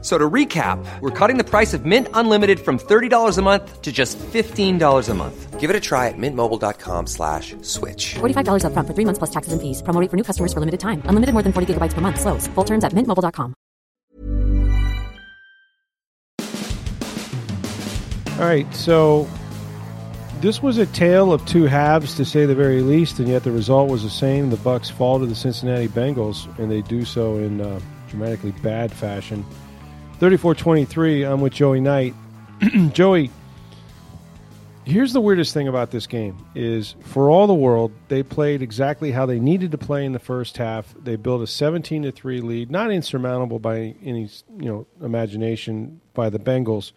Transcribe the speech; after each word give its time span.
F- 0.00 0.04
So 0.04 0.16
to 0.16 0.30
recap, 0.30 0.78
we're 1.00 1.10
cutting 1.10 1.38
the 1.38 1.44
price 1.44 1.74
of 1.74 1.84
Mint 1.84 2.06
Unlimited 2.14 2.60
from 2.60 2.78
$30 2.78 3.36
a 3.38 3.42
month 3.42 3.82
to 3.82 3.90
just 3.90 4.16
$15 4.18 5.08
a 5.08 5.14
month. 5.14 5.58
Give 5.58 5.70
it 5.70 5.74
a 5.76 5.80
try 5.80 6.06
at 6.06 6.14
mintmobile.com 6.16 7.06
slash 7.08 7.56
switch. 7.62 8.14
$45 8.20 8.62
upfront 8.62 8.86
for 8.86 8.94
three 8.94 9.04
months 9.04 9.18
plus 9.18 9.30
taxes 9.30 9.52
and 9.52 9.60
fees. 9.60 9.82
Promo 9.82 10.00
rate 10.00 10.08
for 10.10 10.16
new 10.16 10.22
customers 10.22 10.52
for 10.52 10.60
limited 10.60 10.78
time. 10.78 11.02
Unlimited 11.06 11.32
more 11.34 11.42
than 11.42 11.52
40 11.52 11.74
gigabytes 11.74 11.94
per 11.94 12.00
month. 12.00 12.20
Slows. 12.20 12.46
Full 12.54 12.64
terms 12.64 12.84
at 12.84 12.92
mintmobile.com. 12.92 13.54
All 18.38 18.44
right, 18.44 18.72
so 18.72 19.26
this 20.40 20.62
was 20.62 20.78
a 20.78 20.86
tale 20.86 21.32
of 21.32 21.44
two 21.44 21.64
halves, 21.64 22.14
to 22.14 22.24
say 22.24 22.46
the 22.46 22.54
very 22.54 22.82
least, 22.82 23.18
and 23.18 23.26
yet 23.26 23.42
the 23.42 23.50
result 23.50 23.90
was 23.90 24.04
the 24.04 24.10
same. 24.10 24.50
The 24.50 24.56
Bucs 24.58 24.92
fall 24.92 25.18
to 25.18 25.26
the 25.26 25.34
Cincinnati 25.34 25.88
Bengals, 25.88 26.46
and 26.56 26.70
they 26.70 26.82
do 26.82 27.04
so 27.04 27.36
in 27.36 27.60
uh, 27.60 27.80
dramatically 28.08 28.52
bad 28.62 28.92
fashion. 28.92 29.44
34-23, 30.18 31.30
I'm 31.30 31.40
with 31.40 31.52
Joey 31.52 31.80
Knight. 31.80 32.12
Joey, 32.92 33.30
here's 34.84 35.12
the 35.12 35.20
weirdest 35.20 35.54
thing 35.54 35.68
about 35.68 35.92
this 35.92 36.08
game 36.08 36.44
is 36.56 36.96
for 37.04 37.30
all 37.30 37.46
the 37.46 37.54
world, 37.54 37.92
they 38.08 38.24
played 38.24 38.60
exactly 38.60 39.12
how 39.12 39.26
they 39.26 39.38
needed 39.38 39.70
to 39.70 39.78
play 39.78 40.04
in 40.04 40.12
the 40.12 40.18
first 40.18 40.56
half. 40.56 40.92
They 40.98 41.14
built 41.14 41.42
a 41.42 41.46
17 41.46 42.02
to 42.02 42.10
3 42.10 42.40
lead, 42.40 42.68
not 42.68 42.90
insurmountable 42.90 43.60
by 43.60 43.94
any, 44.04 44.28
you 44.58 44.64
know, 44.64 44.86
imagination 45.00 46.00
by 46.14 46.30
the 46.30 46.40
Bengals. 46.40 46.90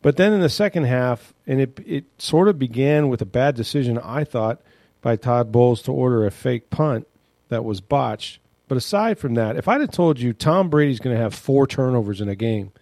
But 0.00 0.16
then 0.16 0.32
in 0.32 0.40
the 0.40 0.48
second 0.48 0.84
half, 0.84 1.34
and 1.44 1.60
it 1.60 1.80
it 1.84 2.04
sort 2.18 2.46
of 2.46 2.56
began 2.56 3.08
with 3.08 3.20
a 3.20 3.26
bad 3.26 3.56
decision, 3.56 3.98
I 3.98 4.22
thought, 4.22 4.60
by 5.00 5.16
Todd 5.16 5.50
Bowles 5.50 5.82
to 5.82 5.92
order 5.92 6.24
a 6.24 6.30
fake 6.30 6.70
punt 6.70 7.08
that 7.48 7.64
was 7.64 7.80
botched. 7.80 8.38
But 8.68 8.78
aside 8.78 9.18
from 9.18 9.34
that, 9.34 9.56
if 9.56 9.66
I'd 9.66 9.80
have 9.80 9.90
told 9.90 10.20
you 10.20 10.32
Tom 10.32 10.68
Brady's 10.68 11.00
going 11.00 11.16
to 11.16 11.22
have 11.22 11.34
four 11.34 11.66
turnovers 11.66 12.20
in 12.20 12.28
a 12.28 12.36
game, 12.36 12.72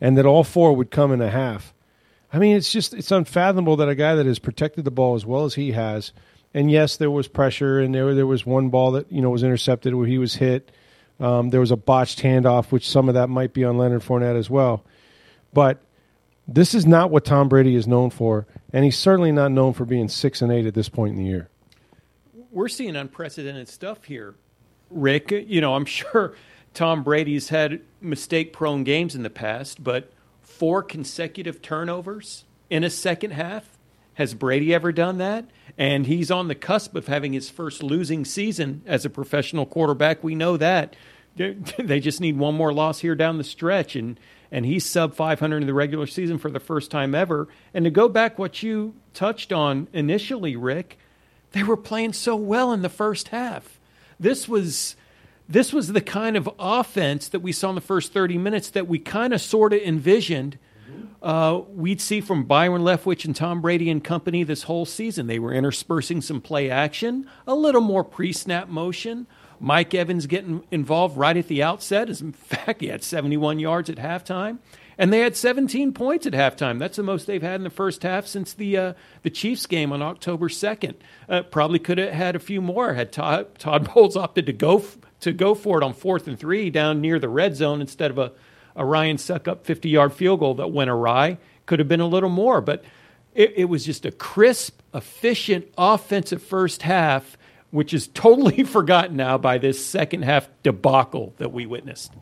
and 0.00 0.16
that 0.16 0.26
all 0.26 0.44
four 0.44 0.74
would 0.74 0.90
come 0.90 1.12
in 1.12 1.20
a 1.20 1.30
half, 1.30 1.74
I 2.32 2.38
mean, 2.38 2.56
it's 2.56 2.72
just 2.72 2.94
it's 2.94 3.10
unfathomable 3.10 3.76
that 3.76 3.88
a 3.88 3.94
guy 3.94 4.14
that 4.14 4.26
has 4.26 4.38
protected 4.38 4.84
the 4.84 4.90
ball 4.90 5.14
as 5.14 5.26
well 5.26 5.44
as 5.44 5.54
he 5.54 5.72
has, 5.72 6.12
and 6.54 6.70
yes, 6.70 6.96
there 6.96 7.10
was 7.10 7.28
pressure, 7.28 7.80
and 7.80 7.94
there 7.94 8.14
there 8.14 8.26
was 8.26 8.46
one 8.46 8.70
ball 8.70 8.92
that 8.92 9.10
you 9.12 9.20
know 9.20 9.30
was 9.30 9.42
intercepted 9.42 9.94
where 9.94 10.06
he 10.06 10.18
was 10.18 10.36
hit. 10.36 10.70
Um, 11.20 11.50
there 11.50 11.60
was 11.60 11.70
a 11.70 11.76
botched 11.76 12.20
handoff, 12.20 12.72
which 12.72 12.88
some 12.88 13.08
of 13.08 13.14
that 13.14 13.28
might 13.28 13.52
be 13.52 13.64
on 13.64 13.76
Leonard 13.76 14.02
Fournette 14.02 14.36
as 14.36 14.48
well, 14.48 14.84
but 15.52 15.82
this 16.48 16.74
is 16.74 16.86
not 16.86 17.10
what 17.10 17.24
Tom 17.24 17.48
Brady 17.48 17.74
is 17.74 17.86
known 17.86 18.10
for, 18.10 18.46
and 18.72 18.84
he's 18.84 18.98
certainly 18.98 19.30
not 19.30 19.52
known 19.52 19.72
for 19.72 19.84
being 19.84 20.08
six 20.08 20.42
and 20.42 20.50
eight 20.50 20.66
at 20.66 20.74
this 20.74 20.88
point 20.88 21.16
in 21.16 21.22
the 21.22 21.28
year. 21.28 21.48
we're 22.50 22.68
seeing 22.68 22.96
unprecedented 22.96 23.68
stuff 23.68 24.04
here, 24.04 24.34
Rick. 24.92 25.30
You 25.30 25.60
know, 25.60 25.74
I'm 25.74 25.84
sure 25.86 26.34
Tom 26.74 27.02
Brady's 27.02 27.48
had 27.48 27.80
mistake 28.00 28.52
prone 28.52 28.84
games 28.84 29.14
in 29.14 29.22
the 29.22 29.30
past, 29.30 29.82
but 29.82 30.12
four 30.40 30.82
consecutive 30.82 31.62
turnovers 31.62 32.44
in 32.70 32.84
a 32.84 32.90
second 32.90 33.32
half. 33.32 33.78
Has 34.14 34.34
Brady 34.34 34.74
ever 34.74 34.92
done 34.92 35.18
that? 35.18 35.46
And 35.78 36.06
he's 36.06 36.30
on 36.30 36.48
the 36.48 36.54
cusp 36.54 36.94
of 36.94 37.06
having 37.06 37.32
his 37.32 37.48
first 37.48 37.82
losing 37.82 38.24
season 38.24 38.82
as 38.86 39.04
a 39.04 39.10
professional 39.10 39.64
quarterback. 39.64 40.22
We 40.22 40.34
know 40.34 40.56
that. 40.56 40.96
They 41.78 41.98
just 41.98 42.20
need 42.20 42.36
one 42.36 42.54
more 42.54 42.74
loss 42.74 43.00
here 43.00 43.14
down 43.14 43.38
the 43.38 43.44
stretch, 43.44 43.96
and 43.96 44.20
and 44.50 44.66
he's 44.66 44.84
sub 44.84 45.14
500 45.14 45.62
in 45.62 45.66
the 45.66 45.72
regular 45.72 46.06
season 46.06 46.36
for 46.36 46.50
the 46.50 46.60
first 46.60 46.90
time 46.90 47.14
ever. 47.14 47.48
And 47.72 47.86
to 47.86 47.90
go 47.90 48.06
back 48.06 48.38
what 48.38 48.62
you 48.62 48.94
touched 49.14 49.50
on 49.50 49.88
initially, 49.94 50.56
Rick, 50.56 50.98
they 51.52 51.62
were 51.62 51.76
playing 51.76 52.12
so 52.12 52.36
well 52.36 52.70
in 52.70 52.82
the 52.82 52.90
first 52.90 53.28
half. 53.28 53.80
This 54.18 54.48
was 54.48 54.96
this 55.48 55.72
was 55.72 55.88
the 55.88 56.00
kind 56.00 56.36
of 56.36 56.48
offense 56.58 57.28
that 57.28 57.40
we 57.40 57.52
saw 57.52 57.70
in 57.70 57.74
the 57.74 57.80
first 57.80 58.12
30 58.12 58.38
minutes 58.38 58.70
that 58.70 58.86
we 58.86 58.98
kind 58.98 59.34
of 59.34 59.40
sort 59.40 59.72
of 59.72 59.80
envisioned 59.80 60.58
uh, 61.22 61.60
we'd 61.68 62.00
see 62.00 62.20
from 62.20 62.44
Byron 62.44 62.82
Leftwich 62.82 63.24
and 63.24 63.34
Tom 63.34 63.60
Brady 63.60 63.88
and 63.88 64.02
company 64.02 64.42
this 64.42 64.64
whole 64.64 64.84
season. 64.84 65.28
They 65.28 65.38
were 65.38 65.52
interspersing 65.52 66.20
some 66.20 66.40
play 66.40 66.68
action, 66.68 67.28
a 67.46 67.54
little 67.54 67.80
more 67.80 68.02
pre 68.02 68.32
snap 68.32 68.68
motion. 68.68 69.26
Mike 69.60 69.94
Evans 69.94 70.26
getting 70.26 70.64
involved 70.72 71.16
right 71.16 71.36
at 71.36 71.46
the 71.46 71.62
outset. 71.62 72.10
As 72.10 72.20
in 72.20 72.32
fact, 72.32 72.80
he 72.80 72.88
had 72.88 73.04
71 73.04 73.60
yards 73.60 73.88
at 73.88 73.96
halftime. 73.96 74.58
And 74.98 75.12
they 75.12 75.20
had 75.20 75.36
17 75.36 75.92
points 75.92 76.26
at 76.26 76.32
halftime. 76.32 76.78
That's 76.78 76.96
the 76.96 77.02
most 77.02 77.26
they've 77.26 77.42
had 77.42 77.56
in 77.56 77.64
the 77.64 77.70
first 77.70 78.02
half 78.02 78.26
since 78.26 78.52
the 78.52 78.76
uh, 78.76 78.92
the 79.22 79.30
Chiefs 79.30 79.66
game 79.66 79.92
on 79.92 80.02
October 80.02 80.48
2nd. 80.48 80.94
Uh, 81.28 81.42
probably 81.42 81.78
could 81.78 81.98
have 81.98 82.12
had 82.12 82.36
a 82.36 82.40
few 82.40 82.60
more 82.60 82.94
had 82.94 83.12
Todd, 83.12 83.58
Todd 83.58 83.90
Bowles 83.94 84.16
opted 84.16 84.46
to 84.46 84.52
go 84.52 84.78
f- 84.78 84.98
to 85.20 85.32
go 85.32 85.54
for 85.54 85.78
it 85.78 85.84
on 85.84 85.94
fourth 85.94 86.26
and 86.26 86.38
three 86.38 86.68
down 86.70 87.00
near 87.00 87.18
the 87.18 87.28
red 87.28 87.56
zone 87.56 87.80
instead 87.80 88.10
of 88.10 88.18
a, 88.18 88.32
a 88.76 88.84
Ryan 88.84 89.16
Succop 89.16 89.62
50 89.62 89.88
yard 89.88 90.12
field 90.12 90.40
goal 90.40 90.54
that 90.54 90.70
went 90.72 90.90
awry. 90.90 91.38
Could 91.66 91.78
have 91.78 91.88
been 91.88 92.00
a 92.00 92.06
little 92.06 92.28
more, 92.28 92.60
but 92.60 92.84
it, 93.34 93.54
it 93.56 93.64
was 93.66 93.84
just 93.84 94.04
a 94.04 94.10
crisp, 94.10 94.80
efficient 94.92 95.66
offensive 95.78 96.42
first 96.42 96.82
half, 96.82 97.38
which 97.70 97.94
is 97.94 98.06
totally 98.14 98.64
forgotten 98.64 99.16
now 99.16 99.38
by 99.38 99.58
this 99.58 99.84
second 99.84 100.22
half 100.22 100.48
debacle 100.62 101.34
that 101.38 101.52
we 101.52 101.66
witnessed. 101.66 102.12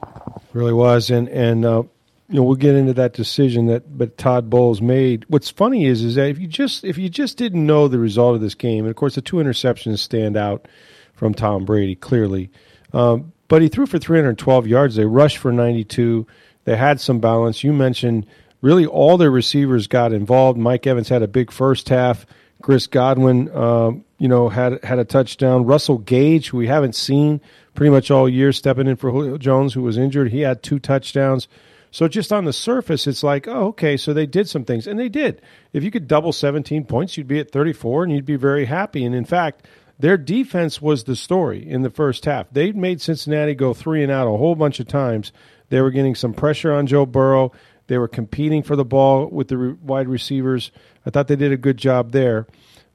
Really 0.52 0.72
was, 0.72 1.10
and 1.10 1.28
and 1.28 1.64
uh, 1.64 1.84
you 2.30 2.36
know 2.36 2.44
we'll 2.44 2.54
get 2.54 2.76
into 2.76 2.94
that 2.94 3.12
decision 3.12 3.66
that 3.66 3.98
but 3.98 4.16
Todd 4.16 4.48
Bowles 4.48 4.80
made. 4.80 5.24
What's 5.28 5.50
funny 5.50 5.86
is 5.86 6.02
is 6.02 6.14
that 6.14 6.28
if 6.28 6.38
you 6.38 6.46
just 6.46 6.84
if 6.84 6.96
you 6.96 7.08
just 7.08 7.36
didn't 7.36 7.66
know 7.66 7.88
the 7.88 7.98
result 7.98 8.36
of 8.36 8.41
this 8.41 8.54
game, 8.54 8.84
and 8.84 8.91
of 8.91 8.96
course 8.96 9.16
the 9.16 9.20
two 9.20 9.36
interceptions 9.36 9.98
stand 9.98 10.36
out 10.36 10.69
from 11.12 11.34
Tom 11.34 11.64
Brady 11.64 11.96
clearly, 11.96 12.50
um, 12.92 13.32
but 13.48 13.62
he 13.62 13.69
threw 13.69 13.84
for 13.84 13.98
312 13.98 14.69
yards. 14.69 14.94
They 14.94 15.04
rushed 15.04 15.38
for 15.38 15.50
92. 15.50 16.24
They 16.64 16.76
had 16.76 17.00
some 17.00 17.19
balance. 17.19 17.64
You 17.64 17.72
mentioned 17.72 18.26
really 18.60 18.86
all 18.86 19.16
their 19.16 19.30
receivers 19.30 19.88
got 19.88 20.12
involved. 20.12 20.56
Mike 20.56 20.86
Evans 20.86 21.08
had 21.08 21.22
a 21.22 21.28
big 21.28 21.50
first 21.50 21.88
half. 21.88 22.26
Chris 22.62 22.86
Godwin, 22.86 23.54
um, 23.56 24.04
you 24.19 24.28
know, 24.28 24.48
had 24.48 24.84
had 24.84 25.00
a 25.00 25.04
touchdown. 25.04 25.64
Russell 25.64 25.98
Gage, 25.98 26.50
who 26.50 26.58
we 26.58 26.69
haven't 26.69 26.94
seen 26.94 27.40
pretty 27.74 27.90
much 27.90 28.10
all 28.10 28.28
year, 28.28 28.52
stepping 28.52 28.86
in 28.86 28.94
for 28.94 29.10
Julio 29.10 29.36
Jones, 29.36 29.74
who 29.74 29.82
was 29.82 29.96
injured, 29.96 30.30
he 30.30 30.42
had 30.42 30.62
two 30.62 30.78
touchdowns. 30.78 31.48
So 31.90 32.06
just 32.08 32.32
on 32.32 32.44
the 32.44 32.52
surface, 32.52 33.06
it's 33.06 33.22
like, 33.22 33.48
oh, 33.48 33.68
okay, 33.68 33.96
so 33.96 34.12
they 34.12 34.26
did 34.26 34.48
some 34.48 34.64
things, 34.64 34.86
and 34.86 34.98
they 34.98 35.08
did. 35.08 35.42
If 35.72 35.82
you 35.82 35.90
could 35.90 36.06
double 36.06 36.32
17 36.32 36.84
points, 36.84 37.16
you'd 37.16 37.26
be 37.26 37.40
at 37.40 37.50
34, 37.50 38.04
and 38.04 38.12
you'd 38.12 38.24
be 38.24 38.36
very 38.36 38.64
happy. 38.64 39.04
And 39.04 39.14
in 39.14 39.24
fact, 39.24 39.66
their 39.98 40.16
defense 40.16 40.80
was 40.80 41.04
the 41.04 41.16
story 41.16 41.68
in 41.68 41.82
the 41.82 41.90
first 41.90 42.24
half. 42.24 42.46
They 42.52 42.72
made 42.72 43.00
Cincinnati 43.00 43.54
go 43.54 43.74
three 43.74 44.02
and 44.02 44.10
out 44.10 44.32
a 44.32 44.36
whole 44.36 44.54
bunch 44.54 44.80
of 44.80 44.88
times. 44.88 45.32
They 45.68 45.80
were 45.80 45.90
getting 45.90 46.14
some 46.14 46.32
pressure 46.32 46.72
on 46.72 46.86
Joe 46.86 47.06
Burrow. 47.06 47.52
They 47.86 47.98
were 47.98 48.08
competing 48.08 48.62
for 48.62 48.76
the 48.76 48.84
ball 48.84 49.26
with 49.26 49.48
the 49.48 49.58
re- 49.58 49.76
wide 49.82 50.08
receivers. 50.08 50.70
I 51.04 51.10
thought 51.10 51.28
they 51.28 51.36
did 51.36 51.52
a 51.52 51.56
good 51.56 51.76
job 51.76 52.12
there. 52.12 52.46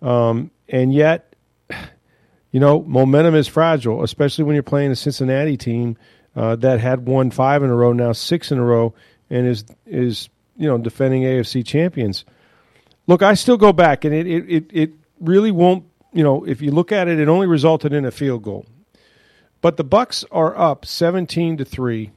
Um, 0.02 0.52
and 0.70 0.94
yet, 0.94 1.36
you 2.52 2.60
know, 2.60 2.82
momentum 2.82 3.36
is 3.36 3.48
fragile, 3.48 4.04
especially 4.04 4.46
when 4.46 4.56
you're 4.56 4.64
playing 4.64 4.92
a 4.92 4.96
Cincinnati 4.96 5.58
team 5.58 5.98
uh, 6.36 6.56
that 6.58 6.80
had 6.80 7.08
won 7.08 7.32
five 7.32 7.64
in 7.64 7.70
a 7.70 7.76
row, 7.76 7.94
now 7.94 8.12
six 8.12 8.52
in 8.52 8.58
a 8.58 8.64
row, 8.64 8.94
and 9.30 9.48
is 9.48 9.66
is 9.86 10.30
you 10.58 10.68
know 10.68 10.78
defending 10.78 11.24
AFC 11.24 11.66
champions. 11.66 12.26
Look, 13.08 13.22
I 13.22 13.36
still 13.36 13.58
go 13.58 13.72
back, 13.72 14.04
and 14.04 14.14
it 14.14 14.28
it 14.28 14.70
it, 14.72 14.92
really 15.20 15.52
won't. 15.52 15.86
You 16.12 16.24
know, 16.24 16.44
if 16.46 16.62
you 16.62 16.72
look 16.72 16.92
at 16.92 17.08
it, 17.08 17.20
it 17.20 17.28
only 17.28 17.48
resulted 17.48 17.94
in 17.94 18.06
a 18.06 18.12
field 18.12 18.44
goal. 18.44 18.66
But 19.62 19.78
the 19.78 19.86
Bucs 19.86 20.26
are 20.32 20.58
up 20.58 20.86
seventeen 20.86 21.58
to 21.58 21.66
three. 21.66 22.12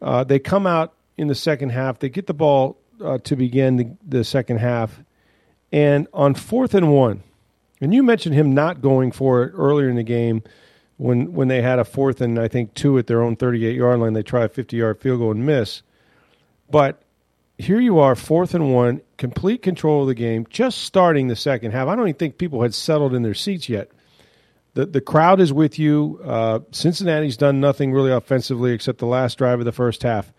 Uh, 0.00 0.24
they 0.24 0.38
come 0.38 0.66
out 0.66 0.94
in 1.16 1.28
the 1.28 1.34
second 1.34 1.70
half. 1.70 1.98
They 1.98 2.08
get 2.08 2.26
the 2.26 2.34
ball 2.34 2.76
uh, 3.02 3.18
to 3.24 3.36
begin 3.36 3.76
the, 3.76 3.96
the 4.06 4.24
second 4.24 4.58
half, 4.58 5.00
and 5.70 6.08
on 6.14 6.34
fourth 6.34 6.74
and 6.74 6.92
one, 6.92 7.22
and 7.80 7.92
you 7.92 8.02
mentioned 8.02 8.34
him 8.34 8.54
not 8.54 8.80
going 8.80 9.12
for 9.12 9.44
it 9.44 9.52
earlier 9.54 9.90
in 9.90 9.96
the 9.96 10.02
game 10.02 10.42
when 10.96 11.32
when 11.32 11.48
they 11.48 11.62
had 11.62 11.78
a 11.78 11.84
fourth 11.84 12.20
and 12.20 12.38
I 12.38 12.48
think 12.48 12.74
two 12.74 12.98
at 12.98 13.06
their 13.06 13.22
own 13.22 13.36
38 13.36 13.76
yard 13.76 14.00
line. 14.00 14.12
They 14.12 14.22
try 14.22 14.44
a 14.44 14.48
50 14.48 14.76
yard 14.76 15.00
field 15.00 15.20
goal 15.20 15.32
and 15.32 15.44
miss. 15.44 15.82
But 16.70 17.02
here 17.58 17.80
you 17.80 17.98
are, 17.98 18.16
fourth 18.16 18.54
and 18.54 18.72
one, 18.72 19.00
complete 19.16 19.62
control 19.62 20.02
of 20.02 20.08
the 20.08 20.14
game, 20.14 20.46
just 20.50 20.82
starting 20.82 21.28
the 21.28 21.36
second 21.36 21.72
half. 21.72 21.88
I 21.88 21.94
don't 21.94 22.08
even 22.08 22.18
think 22.18 22.38
people 22.38 22.62
had 22.62 22.74
settled 22.74 23.14
in 23.14 23.22
their 23.22 23.34
seats 23.34 23.68
yet. 23.68 23.90
The 24.74 24.86
the 24.86 25.00
crowd 25.00 25.40
is 25.40 25.52
with 25.52 25.78
you. 25.78 26.20
Uh, 26.24 26.60
Cincinnati's 26.72 27.36
done 27.36 27.60
nothing 27.60 27.92
really 27.92 28.10
offensively 28.10 28.72
except 28.72 28.98
the 28.98 29.06
last 29.06 29.38
drive 29.38 29.60
of 29.60 29.64
the 29.64 29.72
first 29.72 30.02
half. 30.02 30.32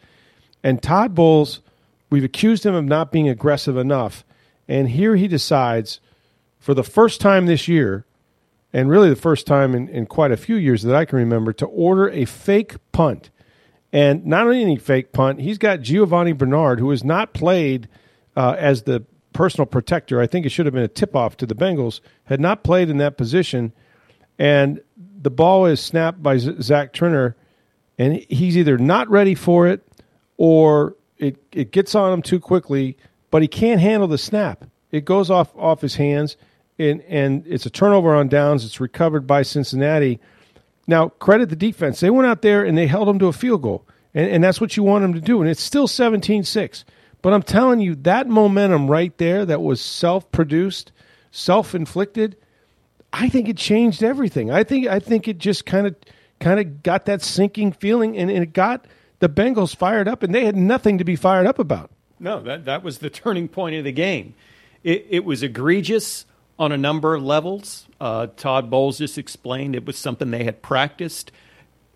And 0.64 0.82
Todd 0.82 1.14
Bowles, 1.14 1.62
we've 2.10 2.24
accused 2.24 2.66
him 2.66 2.74
of 2.74 2.86
not 2.86 3.12
being 3.12 3.30
aggressive 3.30 3.78
enough. 3.78 4.26
And 4.68 4.90
here 4.90 5.16
he 5.16 5.28
decides, 5.28 6.00
for 6.60 6.74
the 6.74 6.84
first 6.84 7.22
time 7.22 7.46
this 7.46 7.68
year, 7.68 8.04
and 8.76 8.90
really 8.90 9.08
the 9.08 9.16
first 9.16 9.48
time 9.48 9.74
in, 9.74 9.88
in 9.88 10.06
quite 10.06 10.34
a 10.34 10.38
few 10.38 10.58
years 10.58 10.84
that 10.84 10.94
I 10.94 11.06
can 11.06 11.18
remember, 11.18 11.54
to 11.54 11.66
order 11.66 12.10
a 12.10 12.26
fake 12.26 12.76
punt. 12.92 13.30
And 13.94 14.26
not 14.26 14.44
only 14.44 14.62
any 14.62 14.76
fake 14.76 15.14
punt, 15.14 15.40
he's 15.40 15.58
got 15.58 15.80
Giovani 15.80 16.34
Bernard, 16.34 16.82
who 16.82 16.90
has 16.90 17.02
not 17.02 17.34
played 17.34 17.88
uh, 18.36 18.58
as 18.60 18.84
the 18.84 19.06
personal 19.32 19.66
protector. 19.66 20.20
I 20.20 20.28
think 20.28 20.46
it 20.46 20.50
should 20.50 20.66
have 20.66 20.74
been 20.74 20.84
a 20.84 20.90
tip 20.90 21.16
off 21.16 21.38
to 21.38 21.46
the 21.46 21.56
Bengals. 21.56 22.02
Had 22.26 22.42
not 22.42 22.66
played 22.66 22.90
in 22.90 22.98
that 22.98 23.16
position, 23.16 23.72
and 24.38 24.82
the 25.22 25.32
ball 25.32 25.66
is 25.66 25.80
snapped 25.80 26.22
by 26.22 26.38
Z- 26.38 26.58
Zach 26.62 26.92
Triner, 26.92 27.36
and 27.98 28.18
he's 28.28 28.58
either 28.58 28.78
not 28.78 29.10
ready 29.10 29.36
for 29.36 29.68
it 29.68 29.88
or 30.36 30.98
it 31.18 31.38
it 31.54 31.72
gets 31.72 31.96
on 31.96 32.12
him 32.12 32.22
too 32.22 32.42
quickly, 32.42 32.98
but 33.32 33.42
he 33.42 33.48
can't 33.48 33.80
handle 33.80 34.10
the 34.10 34.18
snap. 34.18 34.66
It 34.92 35.06
goes 35.06 35.32
off 35.32 35.56
off 35.56 35.80
his 35.80 35.96
hands, 35.96 36.36
and 36.78 37.02
and 37.02 37.46
it's 37.48 37.66
a 37.66 37.70
turnover 37.70 38.16
on 38.16 38.28
downs. 38.28 38.66
It's 38.66 38.80
recovered 38.80 39.26
by 39.28 39.42
Cincinnati. 39.42 40.20
Now 40.88 41.10
credit 41.10 41.50
the 41.50 41.56
defense; 41.56 42.00
they 42.00 42.10
went 42.10 42.28
out 42.28 42.42
there 42.42 42.64
and 42.64 42.78
they 42.78 42.88
held 42.88 43.08
them 43.08 43.20
to 43.20 43.28
a 43.28 43.34
field 43.34 43.62
goal, 43.62 43.86
and, 44.14 44.30
and 44.30 44.44
that's 44.44 44.62
what 44.62 44.78
you 44.78 44.84
want 44.84 45.04
them 45.04 45.14
to 45.14 45.22
do. 45.22 45.42
And 45.42 45.50
it's 45.50 45.62
still 45.62 45.88
17-6. 45.88 46.84
But 47.22 47.34
I'm 47.34 47.42
telling 47.42 47.80
you, 47.80 47.96
that 47.96 48.28
momentum 48.28 48.88
right 48.88 49.18
there, 49.18 49.46
that 49.46 49.62
was 49.62 49.82
self 49.82 50.32
produced, 50.32 50.92
self 51.32 51.74
inflicted. 51.74 52.38
I 53.12 53.30
think 53.30 53.48
it 53.50 53.58
changed 53.58 54.04
everything. 54.04 54.52
I 54.52 54.64
think 54.64 54.88
I 54.88 55.00
think 55.00 55.28
it 55.28 55.40
just 55.40 55.66
kind 55.66 55.88
of 55.88 55.96
kind 56.40 56.60
of 56.60 56.84
got 56.84 57.06
that 57.06 57.24
sinking 57.24 57.72
feeling, 57.72 58.18
and, 58.18 58.30
and 58.30 58.44
it 58.44 58.54
got 58.54 58.86
the 59.20 59.30
Bengals 59.30 59.76
fired 59.76 60.08
up, 60.08 60.22
and 60.22 60.36
they 60.36 60.46
had 60.46 60.56
nothing 60.56 60.98
to 60.98 61.04
be 61.04 61.16
fired 61.16 61.48
up 61.48 61.58
about. 61.58 61.90
No, 62.20 62.42
that 62.42 62.66
that 62.66 62.84
was 62.84 63.00
the 63.00 63.10
turning 63.10 63.48
point 63.48 63.76
of 63.76 63.84
the 63.84 63.92
game. 63.92 64.36
It, 64.84 65.08
it 65.10 65.26
was 65.26 65.42
egregious 65.42 66.26
on 66.58 66.72
a 66.72 66.78
number 66.78 67.16
of 67.16 67.24
levels. 67.24 67.88
Uh, 68.00 68.28
Todd 68.38 68.70
Bowles 68.70 68.98
just 68.98 69.18
explained 69.18 69.76
it 69.76 69.86
was 69.86 69.98
something 69.98 70.32
they 70.32 70.44
had 70.44 70.62
practiced. 70.62 71.32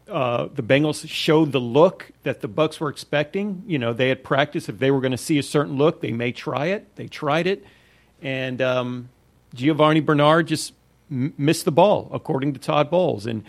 Uh, 0.08 0.48
the 0.54 0.64
Bengals 0.64 1.08
showed 1.08 1.52
the 1.52 1.60
look 1.60 2.12
that 2.24 2.42
the 2.42 2.50
Bucs 2.50 2.80
were 2.80 2.90
expecting. 2.90 3.64
You 3.68 3.78
know, 3.78 3.94
they 3.94 4.10
had 4.10 4.24
practiced. 4.24 4.68
If 4.68 4.80
they 4.80 4.92
were 4.92 5.02
going 5.02 5.12
to 5.12 5.18
see 5.18 5.38
a 5.38 5.44
certain 5.44 5.78
look, 5.78 6.02
they 6.02 6.12
may 6.12 6.32
try 6.32 6.68
it. 6.68 6.96
They 6.96 7.08
tried 7.08 7.48
it, 7.48 7.64
and 8.22 8.62
um, 8.62 9.10
Giovani 9.54 10.00
Bernard 10.00 10.48
just 10.48 10.74
m- 11.12 11.34
missed 11.38 11.66
the 11.66 11.72
ball, 11.72 12.10
according 12.12 12.54
to 12.54 12.60
Todd 12.60 12.90
Bowles. 12.90 13.26
And 13.28 13.44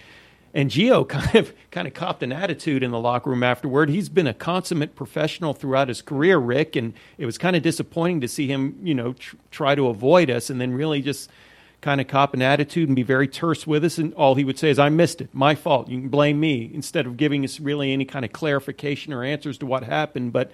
and 0.55 0.71
Gio 0.71 1.09
kind 1.09 1.35
of 1.35 1.55
kind 1.71 1.87
of 1.87 1.95
copped 1.95 2.23
an 2.23 2.33
attitude 2.33 2.83
in 2.83 2.91
the 2.91 2.99
locker 2.99 3.31
room 3.31 3.43
afterward. 3.43 3.91
He's 3.91 4.09
been 4.09 4.27
a 4.27 4.35
consummate 4.35 4.95
professional 4.95 5.55
throughout 5.55 5.89
his 5.89 6.03
career, 6.03 6.39
Rick, 6.39 6.77
and 6.77 6.95
it 7.19 7.27
was 7.27 7.39
kind 7.39 7.57
of 7.57 7.63
disappointing 7.63 8.21
to 8.23 8.29
see 8.29 8.47
him, 8.47 8.79
you 8.83 8.95
know, 8.95 9.13
tr- 9.15 9.37
try 9.51 9.75
to 9.75 9.89
avoid 9.89 10.31
us 10.31 10.51
and 10.51 10.61
then 10.61 10.73
really 10.73 11.03
just 11.03 11.31
kind 11.81 12.01
of 12.01 12.09
cop 12.09 12.35
an 12.35 12.43
attitude 12.43 12.89
and 12.89 12.97
be 12.97 13.03
very 13.03 13.27
terse 13.27 13.67
with 13.67 13.85
us. 13.85 13.97
And 13.97 14.13
all 14.15 14.35
he 14.35 14.45
would 14.45 14.59
say 14.59 14.71
is, 14.71 14.79
"I 14.79 14.89
missed 14.89 15.21
it, 15.21 15.31
my 15.33 15.55
fault. 15.55 15.89
You 15.89 16.01
can 16.01 16.09
blame 16.09 16.39
me," 16.39 16.71
instead 16.75 17.07
of 17.07 17.17
giving 17.17 17.45
us 17.45 17.61
really 17.61 17.93
any 17.93 18.05
kind 18.05 18.25
of 18.25 18.33
clarification 18.33 19.13
or 19.13 19.25
answers 19.25 19.59
to 19.59 19.67
what 19.67 19.85
happened. 19.85 20.33
But 20.33 20.51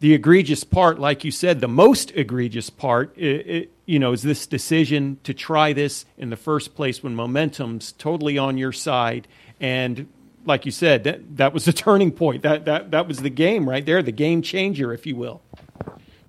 the 0.00 0.14
egregious 0.14 0.64
part, 0.64 0.98
like 0.98 1.24
you 1.24 1.30
said, 1.30 1.60
the 1.60 1.68
most 1.68 2.12
egregious 2.14 2.70
part, 2.70 3.16
it, 3.16 3.46
it, 3.46 3.72
you 3.86 3.98
know, 3.98 4.12
is 4.12 4.22
this 4.22 4.46
decision 4.46 5.18
to 5.24 5.34
try 5.34 5.72
this 5.72 6.06
in 6.16 6.30
the 6.30 6.36
first 6.36 6.74
place 6.74 7.02
when 7.02 7.14
momentum's 7.14 7.92
totally 7.92 8.38
on 8.38 8.58
your 8.58 8.72
side. 8.72 9.26
And 9.60 10.06
like 10.44 10.64
you 10.64 10.72
said, 10.72 11.04
that, 11.04 11.36
that 11.36 11.52
was 11.52 11.64
the 11.64 11.72
turning 11.84 12.12
point. 12.12 12.42
That, 12.42 12.64
that, 12.66 12.92
that 12.92 13.08
was 13.08 13.18
the 13.18 13.30
game 13.30 13.68
right 13.68 13.84
there, 13.84 14.02
the 14.02 14.12
game 14.12 14.42
changer, 14.42 14.92
if 14.92 15.06
you 15.06 15.16
will. 15.16 15.42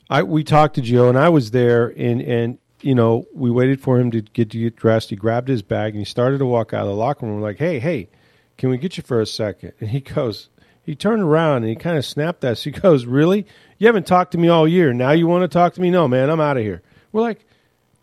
I 0.09 0.23
we 0.23 0.43
talked 0.43 0.75
to 0.75 0.81
Joe, 0.81 1.07
and 1.07 1.17
I 1.17 1.29
was 1.29 1.51
there, 1.51 1.93
and 1.95 2.21
and 2.21 2.57
you 2.81 2.95
know 2.95 3.27
we 3.33 3.51
waited 3.51 3.79
for 3.79 3.99
him 3.99 4.09
to 4.11 4.21
get 4.21 4.49
to 4.51 4.59
get 4.59 4.75
dressed. 4.75 5.11
He 5.11 5.15
grabbed 5.15 5.47
his 5.47 5.61
bag 5.61 5.93
and 5.93 5.99
he 5.99 6.05
started 6.05 6.39
to 6.39 6.45
walk 6.45 6.73
out 6.73 6.81
of 6.81 6.87
the 6.87 6.95
locker 6.95 7.25
room. 7.25 7.35
We're 7.35 7.47
like, 7.47 7.59
hey, 7.59 7.79
hey, 7.79 8.09
can 8.57 8.69
we 8.69 8.77
get 8.77 8.97
you 8.97 9.03
for 9.03 9.21
a 9.21 9.27
second? 9.27 9.73
And 9.79 9.89
he 9.91 9.99
goes, 9.99 10.49
he 10.89 10.95
turned 10.95 11.21
around 11.21 11.57
and 11.57 11.67
he 11.67 11.75
kind 11.75 11.99
of 11.99 12.03
snapped 12.03 12.43
at 12.43 12.53
us. 12.53 12.63
He 12.69 12.71
goes, 12.71 13.05
really? 13.05 13.45
You 13.77 13.85
haven't 13.85 14.07
talked 14.07 14.31
to 14.31 14.39
me 14.39 14.47
all 14.47 14.67
year. 14.67 14.91
Now 14.91 15.11
you 15.11 15.27
want 15.27 15.43
to 15.43 15.47
talk 15.47 15.75
to 15.75 15.81
me? 15.81 15.91
No, 15.91 16.07
man, 16.07 16.31
I'm 16.31 16.41
out 16.41 16.57
of 16.57 16.63
here. 16.63 16.81
We're 17.11 17.21
like, 17.21 17.45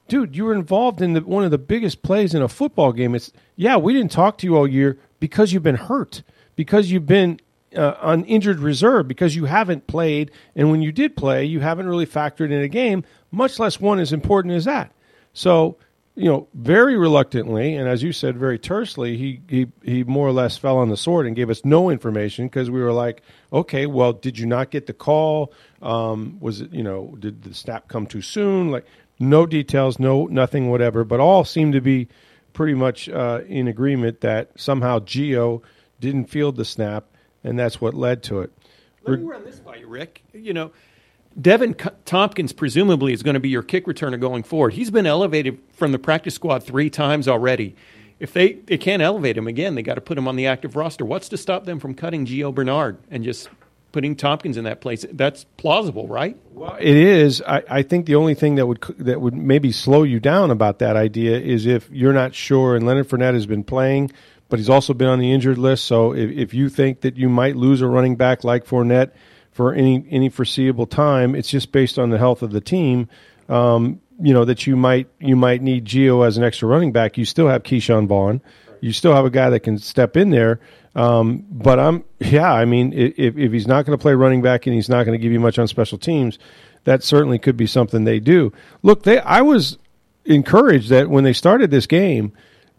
dude, 0.06 0.36
you 0.36 0.44
were 0.44 0.54
involved 0.54 1.02
in 1.02 1.14
the, 1.14 1.20
one 1.22 1.42
of 1.42 1.50
the 1.50 1.58
biggest 1.58 2.04
plays 2.04 2.32
in 2.32 2.42
a 2.42 2.48
football 2.48 2.92
game. 2.92 3.16
It's 3.16 3.32
yeah, 3.56 3.76
we 3.76 3.92
didn't 3.92 4.12
talk 4.12 4.38
to 4.38 4.46
you 4.46 4.56
all 4.56 4.68
year 4.68 5.00
because 5.18 5.52
you've 5.52 5.64
been 5.64 5.74
hurt, 5.74 6.22
because 6.54 6.92
you've 6.92 7.06
been 7.06 7.40
uh, 7.76 7.94
on 8.00 8.24
injured 8.26 8.60
reserve, 8.60 9.08
because 9.08 9.34
you 9.34 9.46
haven't 9.46 9.88
played, 9.88 10.30
and 10.54 10.70
when 10.70 10.80
you 10.80 10.92
did 10.92 11.16
play, 11.16 11.44
you 11.44 11.58
haven't 11.58 11.88
really 11.88 12.06
factored 12.06 12.52
in 12.52 12.62
a 12.62 12.68
game, 12.68 13.02
much 13.32 13.58
less 13.58 13.80
one 13.80 13.98
as 13.98 14.12
important 14.12 14.54
as 14.54 14.64
that. 14.66 14.92
So, 15.32 15.76
you 16.16 16.24
know, 16.24 16.48
very 16.54 16.96
reluctantly, 16.96 17.74
and 17.74 17.86
as 17.86 18.02
you 18.02 18.10
said, 18.10 18.38
very 18.38 18.58
tersely, 18.58 19.18
he 19.18 19.42
he 19.48 19.66
he 19.84 20.02
more 20.02 20.26
or 20.26 20.32
less 20.32 20.56
fell 20.56 20.78
on 20.78 20.88
the 20.88 20.96
sword 20.96 21.26
and 21.26 21.36
gave 21.36 21.50
us 21.50 21.62
no 21.62 21.90
information 21.90 22.46
because 22.46 22.70
we 22.70 22.80
were 22.80 22.92
like, 22.92 23.22
okay, 23.52 23.84
well, 23.84 24.14
did 24.14 24.38
you 24.38 24.46
not 24.46 24.70
get 24.70 24.86
the 24.86 24.94
call? 24.94 25.52
Um, 25.82 26.38
was 26.40 26.62
it 26.62 26.72
you 26.72 26.82
know, 26.82 27.14
did 27.18 27.42
the 27.42 27.52
snap 27.52 27.88
come 27.88 28.06
too 28.06 28.22
soon? 28.22 28.70
Like 28.70 28.86
no 29.18 29.44
details, 29.44 29.98
no 29.98 30.24
nothing, 30.24 30.70
whatever. 30.70 31.04
But 31.04 31.20
all 31.20 31.44
seemed 31.44 31.74
to 31.74 31.82
be 31.82 32.08
pretty 32.54 32.74
much 32.74 33.10
uh, 33.10 33.42
in 33.46 33.68
agreement 33.68 34.22
that 34.22 34.50
somehow 34.56 35.00
Gio 35.00 35.60
didn't 36.00 36.30
field 36.30 36.56
the 36.56 36.64
snap, 36.64 37.04
and 37.44 37.58
that's 37.58 37.78
what 37.78 37.92
led 37.92 38.22
to 38.24 38.40
it. 38.40 38.50
Let 39.02 39.20
me 39.20 39.26
run 39.26 39.44
this 39.44 39.60
by 39.60 39.76
you, 39.76 39.86
Rick. 39.86 40.24
You 40.32 40.54
know, 40.54 40.72
Deven 41.38 41.92
Thompkins 42.04 42.52
presumably 42.52 43.12
is 43.12 43.22
going 43.22 43.34
to 43.34 43.40
be 43.40 43.50
your 43.50 43.62
kick 43.62 43.86
returner 43.86 44.18
going 44.18 44.42
forward. 44.42 44.72
He's 44.72 44.90
been 44.90 45.06
elevated 45.06 45.58
from 45.72 45.92
the 45.92 45.98
practice 45.98 46.34
squad 46.34 46.62
three 46.62 46.88
times 46.88 47.28
already. 47.28 47.76
If 48.18 48.32
they, 48.32 48.54
they 48.54 48.78
can't 48.78 49.02
elevate 49.02 49.36
him 49.36 49.46
again, 49.46 49.74
they 49.74 49.82
got 49.82 49.96
to 49.96 50.00
put 50.00 50.16
him 50.16 50.26
on 50.26 50.36
the 50.36 50.46
active 50.46 50.74
roster. 50.74 51.04
What's 51.04 51.28
to 51.28 51.36
stop 51.36 51.66
them 51.66 51.78
from 51.78 51.94
cutting 51.94 52.24
Gio 52.24 52.54
Bernard 52.54 52.96
and 53.10 53.22
just 53.22 53.50
putting 53.92 54.16
Thompkins 54.16 54.56
in 54.56 54.64
that 54.64 54.80
place? 54.80 55.04
That's 55.12 55.44
plausible, 55.58 56.08
right? 56.08 56.38
Well, 56.52 56.76
it 56.80 56.96
is. 56.96 57.42
I, 57.42 57.62
I 57.68 57.82
think 57.82 58.06
the 58.06 58.14
only 58.14 58.34
thing 58.34 58.54
that 58.54 58.66
would 58.66 58.80
that 58.98 59.20
would 59.20 59.34
maybe 59.34 59.70
slow 59.72 60.02
you 60.02 60.18
down 60.18 60.50
about 60.50 60.78
that 60.78 60.96
idea 60.96 61.38
is 61.38 61.66
if 61.66 61.90
you're 61.90 62.14
not 62.14 62.34
sure. 62.34 62.74
And 62.74 62.86
Leonard 62.86 63.08
Fournette 63.08 63.34
has 63.34 63.44
been 63.44 63.64
playing, 63.64 64.12
but 64.48 64.58
he's 64.58 64.70
also 64.70 64.94
been 64.94 65.08
on 65.08 65.18
the 65.18 65.30
injured 65.30 65.58
list. 65.58 65.84
So 65.84 66.14
if, 66.14 66.30
if 66.30 66.54
you 66.54 66.70
think 66.70 67.02
that 67.02 67.18
you 67.18 67.28
might 67.28 67.56
lose 67.56 67.82
a 67.82 67.86
running 67.86 68.16
back 68.16 68.44
like 68.44 68.64
Fournette 68.64 69.10
for 69.56 69.72
any 69.72 70.06
any 70.10 70.28
foreseeable 70.28 70.86
time, 70.86 71.34
it's 71.34 71.48
just 71.48 71.72
based 71.72 71.98
on 71.98 72.10
the 72.10 72.18
health 72.18 72.42
of 72.42 72.52
the 72.52 72.60
team. 72.60 73.08
Um, 73.48 74.02
you 74.20 74.34
know 74.34 74.44
that 74.44 74.66
you 74.66 74.76
might 74.76 75.08
you 75.18 75.34
might 75.34 75.62
need 75.62 75.86
Gio 75.86 76.26
as 76.26 76.36
an 76.36 76.44
extra 76.44 76.68
running 76.68 76.92
back. 76.92 77.16
You 77.16 77.24
still 77.24 77.48
have 77.48 77.62
Ke'Shawn 77.62 78.06
Vaughn. 78.06 78.42
You 78.82 78.92
still 78.92 79.14
have 79.14 79.24
a 79.24 79.30
guy 79.30 79.48
that 79.48 79.60
can 79.60 79.78
step 79.78 80.14
in 80.14 80.28
there. 80.28 80.60
Um, 80.94 81.46
but 81.50 81.80
I'm 81.80 82.04
yeah. 82.18 82.52
I 82.52 82.66
mean, 82.66 82.92
if 82.92 83.38
if 83.38 83.50
he's 83.50 83.66
not 83.66 83.86
going 83.86 83.96
to 83.96 84.02
play 84.02 84.12
running 84.12 84.42
back 84.42 84.66
and 84.66 84.74
he's 84.74 84.90
not 84.90 85.06
going 85.06 85.18
to 85.18 85.22
give 85.22 85.32
you 85.32 85.40
much 85.40 85.58
on 85.58 85.66
special 85.68 85.96
teams, 85.96 86.38
that 86.84 87.02
certainly 87.02 87.38
could 87.38 87.56
be 87.56 87.66
something 87.66 88.04
they 88.04 88.20
do. 88.20 88.52
Look, 88.82 89.04
they 89.04 89.20
I 89.20 89.40
was 89.40 89.78
encouraged 90.26 90.90
that 90.90 91.08
when 91.08 91.24
they 91.24 91.32
started 91.32 91.70
this 91.70 91.86
game. 91.86 92.32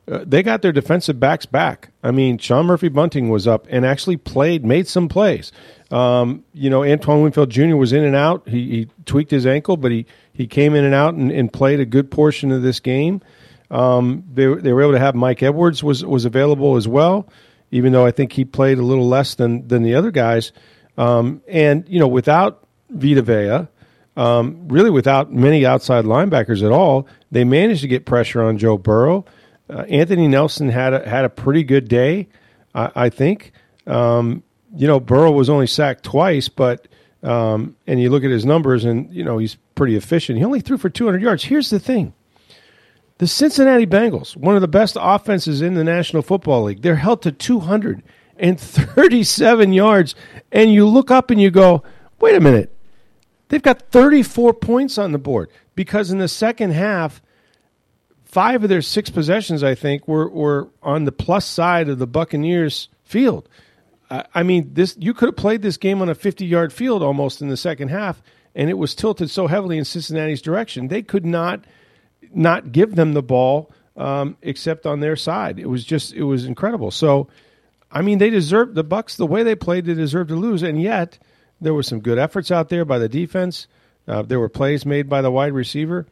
Uh, 0.10 0.24
they 0.26 0.42
got 0.42 0.62
their 0.62 0.72
defensive 0.72 1.20
backs 1.20 1.46
back. 1.46 1.90
I 2.02 2.12
mean, 2.12 2.38
Sean 2.38 2.66
Murphy 2.66 2.88
Bunting 2.88 3.30
was 3.30 3.46
up 3.46 3.68
and 3.70 3.86
actually 3.86 4.18
played, 4.18 4.64
made 4.66 4.88
some 4.88 5.10
plays. 5.10 5.52
Um, 5.92 6.46
you 6.54 6.70
know, 6.70 6.84
Antoine 6.84 7.24
Winfield 7.24 7.50
Jr. 7.50 7.76
was 7.76 7.92
in 7.92 8.04
and 8.04 8.16
out. 8.16 8.48
He, 8.48 8.70
he, 8.70 8.88
tweaked 9.06 9.32
his 9.32 9.46
ankle, 9.46 9.78
but 9.78 9.92
he, 9.92 10.06
he 10.34 10.48
came 10.48 10.76
in 10.76 10.84
and 10.84 10.94
out 10.94 11.14
and, 11.14 11.32
and 11.32 11.52
played 11.52 11.80
a 11.80 11.86
good 11.86 12.10
portion 12.10 12.52
of 12.52 12.62
this 12.62 12.80
game. 12.80 13.22
Um, 13.70 14.24
they, 14.34 14.46
they 14.54 14.72
were 14.72 14.82
able 14.82 14.94
to 14.94 15.00
have 15.00 15.16
Mike 15.16 15.44
Edwards 15.44 15.84
was, 15.84 16.06
was 16.06 16.26
available 16.26 16.78
as 16.78 16.88
well, 16.88 17.28
even 17.72 17.92
though 17.92 18.06
I 18.06 18.12
think 18.12 18.32
he 18.32 18.46
played 18.46 18.78
a 18.78 18.84
little 18.84 19.08
less 19.08 19.36
than, 19.36 19.68
than 19.68 19.84
the 19.84 19.96
other 19.96 20.12
guys. 20.12 20.52
Um, 20.98 21.42
and, 21.48 21.88
you 21.88 22.00
know, 22.00 22.08
without 22.08 22.66
Vita 22.90 23.22
Vea, 23.22 23.68
um, 24.18 24.68
really 24.68 24.90
without 24.90 25.32
many 25.32 25.66
outside 25.66 26.06
linebackers 26.06 26.66
at 26.66 26.72
all, 26.72 27.08
they 27.32 27.44
managed 27.44 27.82
to 27.82 27.88
get 27.88 28.06
pressure 28.06 28.42
on 28.42 28.58
Joe 28.58 28.78
Burrow. 28.78 29.26
Uh, 29.70 29.82
Anthony 29.82 30.28
Nelson 30.28 30.70
had 30.70 30.94
a, 30.94 31.08
had 31.08 31.26
a 31.26 31.30
pretty 31.30 31.64
good 31.64 31.88
day, 31.88 32.28
I, 32.74 32.92
I 32.96 33.10
think. 33.10 33.52
Um, 33.86 34.42
you 34.76 34.88
know, 34.88 35.00
Burrow 35.00 35.32
was 35.32 35.50
only 35.50 35.68
sacked 35.68 36.04
twice, 36.04 36.50
but 36.50 36.88
um, 37.24 37.76
and 37.86 38.02
you 38.02 38.10
look 38.10 38.24
at 38.24 38.32
his 38.32 38.46
numbers, 38.46 38.86
and 38.86 39.14
you 39.14 39.24
know 39.24 39.38
he's 39.38 39.56
pretty 39.76 39.96
efficient. 39.96 40.38
He 40.38 40.46
only 40.46 40.62
threw 40.62 40.78
for 40.78 40.90
200 40.90 41.22
yards. 41.22 41.44
Here's 41.46 41.70
the 41.70 41.80
thing: 41.80 42.14
the 43.18 43.28
Cincinnati 43.28 43.86
Bengals, 43.86 44.36
one 44.36 44.56
of 44.56 44.62
the 44.62 44.68
best 44.68 44.98
offenses 45.00 45.62
in 45.62 45.74
the 45.74 45.84
National 45.84 46.22
Football 46.22 46.64
League, 46.64 46.82
they're 46.82 46.96
held 46.96 47.22
to 47.24 47.32
237 47.32 49.74
yards, 49.74 50.16
and 50.52 50.74
you 50.74 50.88
look 50.88 51.12
up 51.12 51.32
and 51.32 51.42
you 51.42 51.52
go, 51.52 51.84
"Wait 52.20 52.36
a 52.36 52.40
minute." 52.40 52.74
They've 53.50 53.62
got 53.62 53.92
34 53.92 54.54
points 54.56 54.98
on 54.98 55.14
the 55.14 55.18
board 55.18 55.50
because 55.74 56.12
in 56.12 56.18
the 56.18 56.28
second 56.28 56.72
half, 56.72 57.22
five 58.28 58.64
of 58.64 58.70
their 58.70 58.82
six 58.82 59.10
possessions, 59.10 59.64
I 59.64 59.74
think, 59.74 60.08
were, 60.08 60.30
were 60.30 60.70
on 60.84 61.06
the 61.06 61.12
plus 61.12 61.46
side 61.46 61.90
of 61.90 61.98
the 61.98 62.08
Buccaneers 62.08 62.90
field. 63.04 63.50
I 64.10 64.44
mean, 64.44 64.74
this 64.74 64.96
you 64.98 65.14
could 65.14 65.28
have 65.28 65.36
played 65.36 65.62
this 65.62 65.76
game 65.76 66.02
on 66.02 66.08
a 66.08 66.16
50 66.16 66.46
yard 66.46 66.72
field 66.72 67.04
almost 67.04 67.42
in 67.42 67.50
the 67.50 67.58
second 67.58 67.90
half, 67.90 68.22
and 68.56 68.70
it 68.70 68.76
was 68.76 68.96
tilted 68.96 69.30
so 69.30 69.48
heavily 69.48 69.78
in 69.78 69.84
Cincinnati's 69.84 70.42
direction. 70.42 70.88
They 70.88 71.02
could 71.02 71.26
not 71.26 71.66
not 72.34 72.72
give 72.72 72.96
them 72.96 73.14
the 73.14 73.22
ball 73.22 73.70
um, 73.98 74.38
except 74.42 74.86
on 74.86 75.02
their 75.02 75.18
side. 75.18 75.60
It 75.60 75.68
was 75.68 75.84
just 75.84 76.14
it 76.14 76.24
was 76.24 76.46
incredible. 76.46 76.90
So 76.90 77.28
I 77.92 78.02
mean, 78.02 78.20
they 78.20 78.30
deserved 78.30 78.76
the 78.76 78.84
Bucs 78.84 79.18
the 79.18 79.28
way 79.28 79.44
they 79.44 79.56
played. 79.56 79.86
They 79.86 79.94
deserved 79.94 80.30
to 80.30 80.36
lose, 80.36 80.64
and 80.64 80.82
yet 80.82 81.20
there 81.60 81.74
were 81.74 81.84
some 81.84 82.00
good 82.00 82.18
efforts 82.18 82.50
out 82.50 82.70
there 82.70 82.86
by 82.86 83.00
the 83.00 83.10
defense. 83.10 83.68
Uh, 84.08 84.22
there 84.22 84.40
were 84.40 84.48
plays 84.48 84.86
made 84.86 85.10
by 85.10 85.22
the 85.22 85.32
wide 85.32 85.52
receiver. 85.52 86.08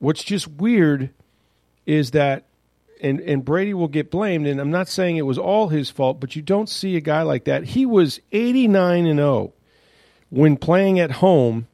What's 0.00 0.22
just 0.22 0.48
weird 0.48 1.10
is 1.88 2.10
that, 2.10 2.44
and 3.00 3.18
and 3.20 3.44
Brady 3.44 3.72
will 3.72 3.88
get 3.88 4.10
blamed. 4.10 4.46
And 4.46 4.60
I'm 4.60 4.70
not 4.70 4.88
saying 4.88 5.16
it 5.16 5.22
was 5.22 5.38
all 5.38 5.68
his 5.68 5.90
fault, 5.90 6.20
but 6.20 6.36
you 6.36 6.42
don't 6.42 6.68
see 6.68 6.96
a 6.96 7.00
guy 7.00 7.22
like 7.22 7.44
that. 7.44 7.64
He 7.64 7.86
was 7.86 8.20
89 8.30 9.06
and 9.06 9.18
0 9.18 9.54
when 10.28 10.58
playing 10.58 11.00
at 11.00 11.12
home, 11.12 11.66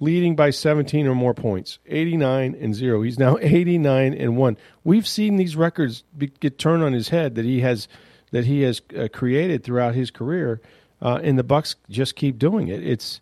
leading 0.00 0.34
by 0.34 0.50
17 0.50 1.06
or 1.06 1.14
more 1.14 1.32
points. 1.32 1.78
89 1.86 2.56
and 2.60 2.74
0. 2.74 3.02
He's 3.02 3.20
now 3.20 3.38
89 3.40 4.14
and 4.14 4.36
1. 4.36 4.58
We've 4.82 5.06
seen 5.06 5.36
these 5.36 5.54
records 5.54 6.02
be, 6.18 6.26
get 6.26 6.58
turned 6.58 6.82
on 6.82 6.92
his 6.92 7.10
head 7.10 7.36
that 7.36 7.44
he 7.44 7.60
has 7.60 7.86
that 8.32 8.46
he 8.46 8.62
has 8.62 8.82
uh, 8.98 9.06
created 9.12 9.62
throughout 9.62 9.94
his 9.94 10.10
career, 10.10 10.60
uh, 11.00 11.20
and 11.22 11.38
the 11.38 11.44
Bucs 11.44 11.76
just 11.88 12.16
keep 12.16 12.36
doing 12.36 12.66
it. 12.66 12.84
It's 12.84 13.20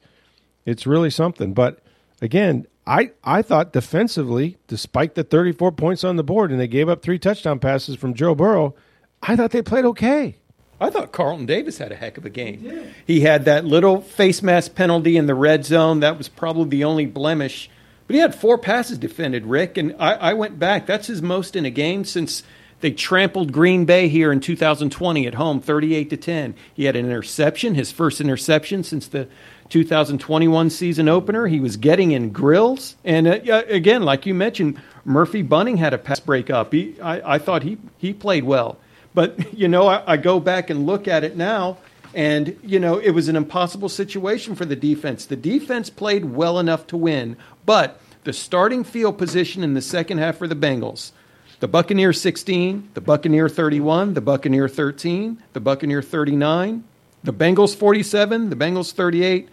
it's 0.65 0.87
really 0.87 1.11
something. 1.11 1.53
But 1.53 1.81
again, 2.23 2.67
I 2.91 3.13
I 3.23 3.43
thought 3.43 3.73
defensively, 3.73 4.59
despite 4.67 5.15
the 5.15 5.23
34 5.23 5.71
points 5.73 6.03
on 6.03 6.17
the 6.17 6.25
board, 6.25 6.51
and 6.51 6.59
they 6.59 6.67
gave 6.67 6.89
up 6.89 7.03
three 7.03 7.21
touchdown 7.21 7.61
passes 7.61 7.95
from 7.95 8.15
Joe 8.15 8.35
Burrow, 8.35 8.75
I 9.23 9.37
thought 9.37 9.53
they 9.53 9.63
played 9.63 9.85
okay. 9.85 10.39
I 10.81 10.91
thought 10.91 11.13
Carlton 11.13 11.47
Davis 11.47 11.79
had 11.79 11.93
a 11.93 11.95
heck 11.95 12.19
of 12.19 12.25
a 12.25 12.31
game. 12.31 12.59
He, 13.07 13.15
he 13.15 13.21
had 13.21 13.45
that 13.45 13.65
little 13.65 14.01
face 14.01 14.43
mask 14.43 14.75
penalty 14.75 15.17
in 15.17 15.27
the 15.27 15.37
red 15.37 15.65
zone. 15.65 16.01
That 16.01 16.19
was 16.19 16.29
probably 16.29 16.71
the 16.71 16.85
only 16.85 17.07
blemish. 17.07 17.71
But 18.09 18.15
he 18.15 18.21
had 18.21 18.35
four 18.35 18.59
passes 18.59 18.99
defended, 18.99 19.47
Rick, 19.47 19.77
and 19.77 19.95
I, 20.01 20.15
I 20.15 20.33
went 20.33 20.59
back. 20.59 20.87
That's 20.87 21.07
his 21.07 21.23
most 21.23 21.55
in 21.55 21.65
a 21.65 21.71
game 21.71 22.05
since 22.05 22.43
they 22.81 22.91
trampled 22.91 23.53
Green 23.53 23.85
Bay 23.85 24.09
here 24.09 24.33
in 24.33 24.41
2020 24.41 25.27
at 25.29 25.35
home, 25.35 25.61
38 25.61 26.11
to 26.11 26.17
10. 26.17 26.55
He 26.75 26.87
had 26.87 26.97
an 26.97 27.07
interception, 27.07 27.77
his 27.77 27.93
first 27.93 28.21
interception 28.21 28.83
since 28.83 29.07
the 29.07 29.29
2021 29.71 30.71
season 30.71 31.09
opener. 31.09 31.47
He 31.47 31.61
was 31.61 31.77
getting 31.77 32.13
in 32.13 32.31
grills, 32.31 32.97
and 33.05 33.27
uh, 33.27 33.63
again, 33.69 34.03
like 34.03 34.27
you 34.27 34.35
mentioned, 34.35 34.81
Murphy 35.05 35.43
Bunting 35.43 35.79
had 35.79 35.95
a 35.95 35.99
pass 35.99 36.21
breakup. 36.21 36.73
He, 36.73 37.01
I, 37.01 37.35
I 37.35 37.39
thought 37.39 37.63
he 37.63 37.79
he 37.99 38.13
played 38.13 38.45
well, 38.45 38.77
but 39.15 39.55
you 39.59 39.69
know, 39.69 39.87
I, 39.89 40.13
I 40.13 40.17
go 40.17 40.41
back 40.41 40.71
and 40.71 40.87
look 40.87 41.09
at 41.09 41.25
it 41.25 41.37
now. 41.37 41.79
And, 42.13 42.59
you 42.65 42.81
know, 42.81 42.99
it 42.99 43.11
was 43.11 43.29
an 43.29 43.37
impossible 43.37 43.89
situation 43.89 44.57
for 44.57 44.65
the 44.65 44.75
defense. 44.75 45.27
The 45.27 45.37
defense 45.37 45.91
played 45.91 46.25
well 46.25 46.59
enough 46.59 46.89
to 46.89 46.97
win, 46.97 47.37
but 47.65 48.01
the 48.25 48.33
starting 48.33 48.83
field 48.83 49.17
position 49.17 49.63
in 49.63 49.75
the 49.75 49.81
second 49.81 50.19
half 50.19 50.37
for 50.37 50.49
the 50.49 50.57
Bengals 50.57 51.13
the 51.61 51.69
Buccaneer 51.69 52.15
16, 52.15 52.89
the 52.95 53.03
Buccaneer 53.03 53.47
31, 53.47 54.15
the 54.15 54.23
Buccaneer 54.23 54.67
13, 54.67 55.43
the 55.53 55.61
Buccaneer 55.61 56.01
39, 56.01 56.85
the 57.23 57.33
Bengals 57.35 57.77
47, 57.77 58.49
the 58.49 58.57
Bengals 58.57 58.93
38, 58.93 59.47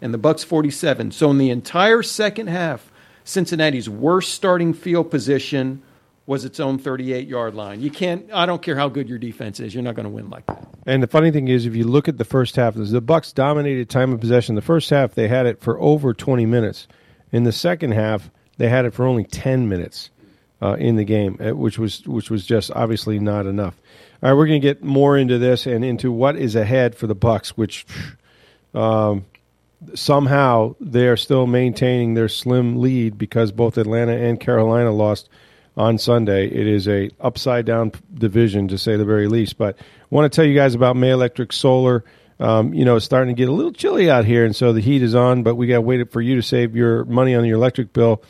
and 0.00 0.12
the 0.12 0.18
Bucs 0.18 0.44
47. 0.44 1.12
So 1.12 1.30
in 1.30 1.38
the 1.38 1.50
entire 1.50 2.02
second 2.02 2.48
half, 2.48 2.90
Cincinnati's 3.24 3.88
worst 3.88 4.34
starting 4.34 4.74
field 4.74 5.10
position 5.10 5.82
was 6.26 6.44
its 6.44 6.58
own 6.58 6.78
38 6.78 7.28
yard 7.28 7.54
line. 7.54 7.80
You 7.80 7.90
can't 7.90 8.30
I 8.32 8.46
don't 8.46 8.62
care 8.62 8.76
how 8.76 8.88
good 8.88 9.08
your 9.08 9.18
defense 9.18 9.60
is, 9.60 9.74
you're 9.74 9.82
not 9.82 9.94
going 9.94 10.04
to 10.04 10.10
win 10.10 10.30
like 10.30 10.46
that. 10.46 10.66
And 10.86 11.02
the 11.02 11.06
funny 11.06 11.30
thing 11.30 11.48
is 11.48 11.66
if 11.66 11.74
you 11.74 11.84
look 11.84 12.08
at 12.08 12.18
the 12.18 12.24
first 12.24 12.56
half, 12.56 12.74
the 12.74 13.02
Bucs 13.02 13.34
dominated 13.34 13.88
time 13.90 14.12
of 14.12 14.20
possession. 14.20 14.54
The 14.54 14.62
first 14.62 14.90
half 14.90 15.14
they 15.14 15.28
had 15.28 15.46
it 15.46 15.60
for 15.60 15.78
over 15.80 16.14
20 16.14 16.46
minutes. 16.46 16.86
In 17.32 17.44
the 17.44 17.52
second 17.52 17.92
half, 17.92 18.30
they 18.58 18.68
had 18.68 18.84
it 18.84 18.94
for 18.94 19.06
only 19.06 19.24
10 19.24 19.68
minutes 19.68 20.10
uh, 20.62 20.74
in 20.74 20.96
the 20.96 21.04
game, 21.04 21.38
uh, 21.40 21.54
which 21.54 21.78
was 21.78 22.06
which 22.06 22.30
was 22.30 22.46
just 22.46 22.70
obviously 22.72 23.18
not 23.18 23.46
enough. 23.46 23.76
All 24.22 24.30
right, 24.30 24.36
we're 24.36 24.46
going 24.46 24.60
to 24.60 24.66
get 24.66 24.82
more 24.82 25.18
into 25.18 25.38
this 25.38 25.66
and 25.66 25.84
into 25.84 26.10
what 26.10 26.36
is 26.36 26.56
ahead 26.56 26.94
for 26.94 27.06
the 27.06 27.16
Bucs, 27.16 27.48
which 27.50 27.84
um, 28.72 29.26
somehow 29.94 30.74
they 30.80 31.08
are 31.08 31.16
still 31.16 31.46
maintaining 31.46 32.14
their 32.14 32.28
slim 32.28 32.80
lead 32.80 33.18
because 33.18 33.52
both 33.52 33.78
Atlanta 33.78 34.12
and 34.12 34.40
Carolina 34.40 34.92
lost 34.92 35.28
on 35.76 35.98
Sunday. 35.98 36.46
It 36.46 36.66
is 36.66 36.88
a 36.88 37.10
upside 37.20 37.66
down 37.66 37.92
division 38.12 38.68
to 38.68 38.78
say 38.78 38.96
the 38.96 39.04
very 39.04 39.28
least. 39.28 39.58
But 39.58 39.76
I 39.78 39.84
want 40.10 40.30
to 40.30 40.34
tell 40.34 40.44
you 40.44 40.54
guys 40.54 40.74
about 40.74 40.96
May 40.96 41.10
Electric 41.10 41.52
Solar. 41.52 42.04
Um, 42.40 42.74
you 42.74 42.84
know, 42.84 42.96
it's 42.96 43.04
starting 43.04 43.34
to 43.34 43.38
get 43.38 43.48
a 43.48 43.52
little 43.52 43.72
chilly 43.72 44.10
out 44.10 44.24
here, 44.24 44.44
and 44.44 44.54
so 44.54 44.72
the 44.72 44.80
heat 44.80 45.02
is 45.02 45.14
on. 45.14 45.42
But 45.42 45.54
we 45.54 45.66
got 45.66 45.76
to 45.76 45.80
wait 45.80 46.12
for 46.12 46.20
you 46.20 46.36
to 46.36 46.42
save 46.42 46.74
your 46.76 47.04
money 47.04 47.34
on 47.34 47.44
your 47.44 47.56
electric 47.56 47.92
bill. 47.92 48.22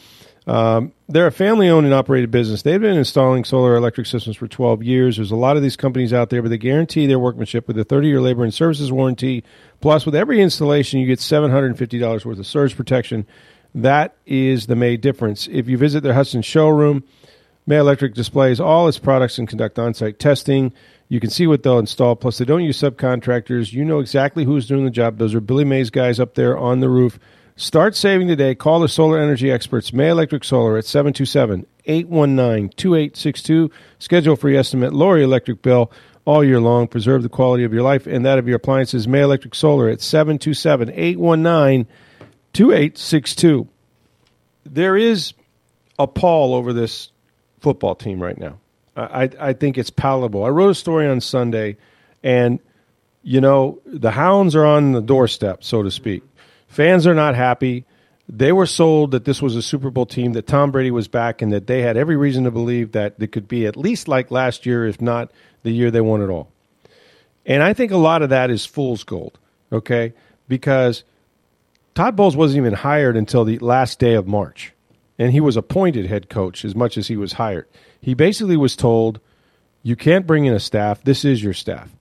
Um, 0.46 0.92
they're 1.08 1.26
a 1.26 1.32
family 1.32 1.68
owned 1.68 1.86
and 1.86 1.94
operated 1.94 2.30
business. 2.30 2.62
They've 2.62 2.80
been 2.80 2.96
installing 2.96 3.44
solar 3.44 3.76
electric 3.76 4.06
systems 4.06 4.36
for 4.36 4.46
12 4.46 4.82
years. 4.82 5.16
There's 5.16 5.30
a 5.30 5.36
lot 5.36 5.56
of 5.56 5.62
these 5.62 5.76
companies 5.76 6.12
out 6.12 6.28
there, 6.30 6.42
but 6.42 6.50
they 6.50 6.58
guarantee 6.58 7.06
their 7.06 7.18
workmanship 7.18 7.66
with 7.66 7.78
a 7.78 7.84
30 7.84 8.08
year 8.08 8.20
labor 8.20 8.44
and 8.44 8.52
services 8.52 8.92
warranty. 8.92 9.42
Plus, 9.80 10.04
with 10.04 10.14
every 10.14 10.42
installation, 10.42 11.00
you 11.00 11.06
get 11.06 11.18
$750 11.18 12.24
worth 12.24 12.38
of 12.38 12.46
surge 12.46 12.76
protection. 12.76 13.26
That 13.74 14.14
is 14.26 14.66
the 14.66 14.76
May 14.76 14.96
difference. 14.96 15.48
If 15.50 15.68
you 15.68 15.78
visit 15.78 16.02
their 16.02 16.14
Hudson 16.14 16.42
showroom, 16.42 17.04
May 17.66 17.78
Electric 17.78 18.14
displays 18.14 18.60
all 18.60 18.86
its 18.86 18.98
products 18.98 19.38
and 19.38 19.48
conduct 19.48 19.78
on 19.78 19.94
site 19.94 20.18
testing. 20.18 20.72
You 21.08 21.20
can 21.20 21.30
see 21.30 21.46
what 21.46 21.62
they'll 21.62 21.78
install. 21.78 22.16
Plus, 22.16 22.38
they 22.38 22.44
don't 22.44 22.62
use 22.62 22.80
subcontractors. 22.80 23.72
You 23.72 23.84
know 23.84 24.00
exactly 24.00 24.44
who's 24.44 24.66
doing 24.66 24.84
the 24.84 24.90
job. 24.90 25.18
Those 25.18 25.34
are 25.34 25.40
Billy 25.40 25.64
Mays 25.64 25.90
guys 25.90 26.20
up 26.20 26.34
there 26.34 26.56
on 26.56 26.80
the 26.80 26.88
roof. 26.88 27.18
Start 27.56 27.94
saving 27.94 28.26
today. 28.26 28.56
Call 28.56 28.80
the 28.80 28.88
solar 28.88 29.20
energy 29.20 29.48
experts, 29.48 29.92
May 29.92 30.08
Electric 30.08 30.42
Solar, 30.42 30.76
at 30.76 30.84
727 30.86 31.64
819 31.84 32.70
2862. 32.70 33.70
Schedule 34.00 34.34
free 34.34 34.56
estimate. 34.56 34.92
Lower 34.92 35.18
your 35.18 35.26
electric 35.26 35.62
bill 35.62 35.92
all 36.24 36.42
year 36.42 36.58
long. 36.58 36.88
Preserve 36.88 37.22
the 37.22 37.28
quality 37.28 37.62
of 37.62 37.72
your 37.72 37.84
life 37.84 38.08
and 38.08 38.26
that 38.26 38.40
of 38.40 38.48
your 38.48 38.56
appliances. 38.56 39.06
May 39.06 39.20
Electric 39.20 39.54
Solar 39.54 39.88
at 39.88 40.00
727 40.00 40.90
819 40.90 41.86
2862. 42.54 43.68
There 44.66 44.96
is 44.96 45.32
a 45.96 46.08
pall 46.08 46.54
over 46.56 46.72
this 46.72 47.12
football 47.60 47.94
team 47.94 48.20
right 48.20 48.36
now. 48.36 48.58
I, 48.96 49.30
I 49.38 49.52
think 49.52 49.78
it's 49.78 49.90
palatable. 49.90 50.44
I 50.44 50.48
wrote 50.48 50.70
a 50.70 50.74
story 50.74 51.06
on 51.06 51.20
Sunday, 51.20 51.76
and, 52.22 52.58
you 53.22 53.40
know, 53.40 53.80
the 53.86 54.10
hounds 54.10 54.56
are 54.56 54.64
on 54.64 54.92
the 54.92 55.02
doorstep, 55.02 55.62
so 55.62 55.82
to 55.82 55.90
speak. 55.90 56.22
Fans 56.74 57.06
are 57.06 57.14
not 57.14 57.36
happy. 57.36 57.84
They 58.28 58.50
were 58.50 58.66
sold 58.66 59.12
that 59.12 59.24
this 59.24 59.40
was 59.40 59.54
a 59.54 59.62
Super 59.62 59.90
Bowl 59.90 60.06
team, 60.06 60.32
that 60.32 60.48
Tom 60.48 60.72
Brady 60.72 60.90
was 60.90 61.06
back, 61.06 61.40
and 61.40 61.52
that 61.52 61.68
they 61.68 61.82
had 61.82 61.96
every 61.96 62.16
reason 62.16 62.42
to 62.44 62.50
believe 62.50 62.90
that 62.92 63.14
it 63.20 63.30
could 63.30 63.46
be 63.46 63.64
at 63.64 63.76
least 63.76 64.08
like 64.08 64.32
last 64.32 64.66
year, 64.66 64.84
if 64.84 65.00
not 65.00 65.30
the 65.62 65.70
year 65.70 65.92
they 65.92 66.00
won 66.00 66.20
it 66.20 66.30
all. 66.30 66.50
And 67.46 67.62
I 67.62 67.74
think 67.74 67.92
a 67.92 67.96
lot 67.96 68.22
of 68.22 68.30
that 68.30 68.50
is 68.50 68.66
fool's 68.66 69.04
gold, 69.04 69.38
okay? 69.70 70.14
Because 70.48 71.04
Todd 71.94 72.16
Bowles 72.16 72.36
wasn't 72.36 72.66
even 72.66 72.72
hired 72.74 73.16
until 73.16 73.44
the 73.44 73.60
last 73.60 74.00
day 74.00 74.14
of 74.14 74.26
March. 74.26 74.72
And 75.16 75.30
he 75.30 75.40
was 75.40 75.56
appointed 75.56 76.06
head 76.06 76.28
coach 76.28 76.64
as 76.64 76.74
much 76.74 76.98
as 76.98 77.06
he 77.06 77.16
was 77.16 77.34
hired. 77.34 77.68
He 78.00 78.14
basically 78.14 78.56
was 78.56 78.74
told, 78.74 79.20
you 79.84 79.94
can't 79.94 80.26
bring 80.26 80.46
in 80.46 80.54
a 80.54 80.58
staff. 80.58 81.04
This 81.04 81.24
is 81.24 81.40
your 81.40 81.54
staff. 81.54 81.94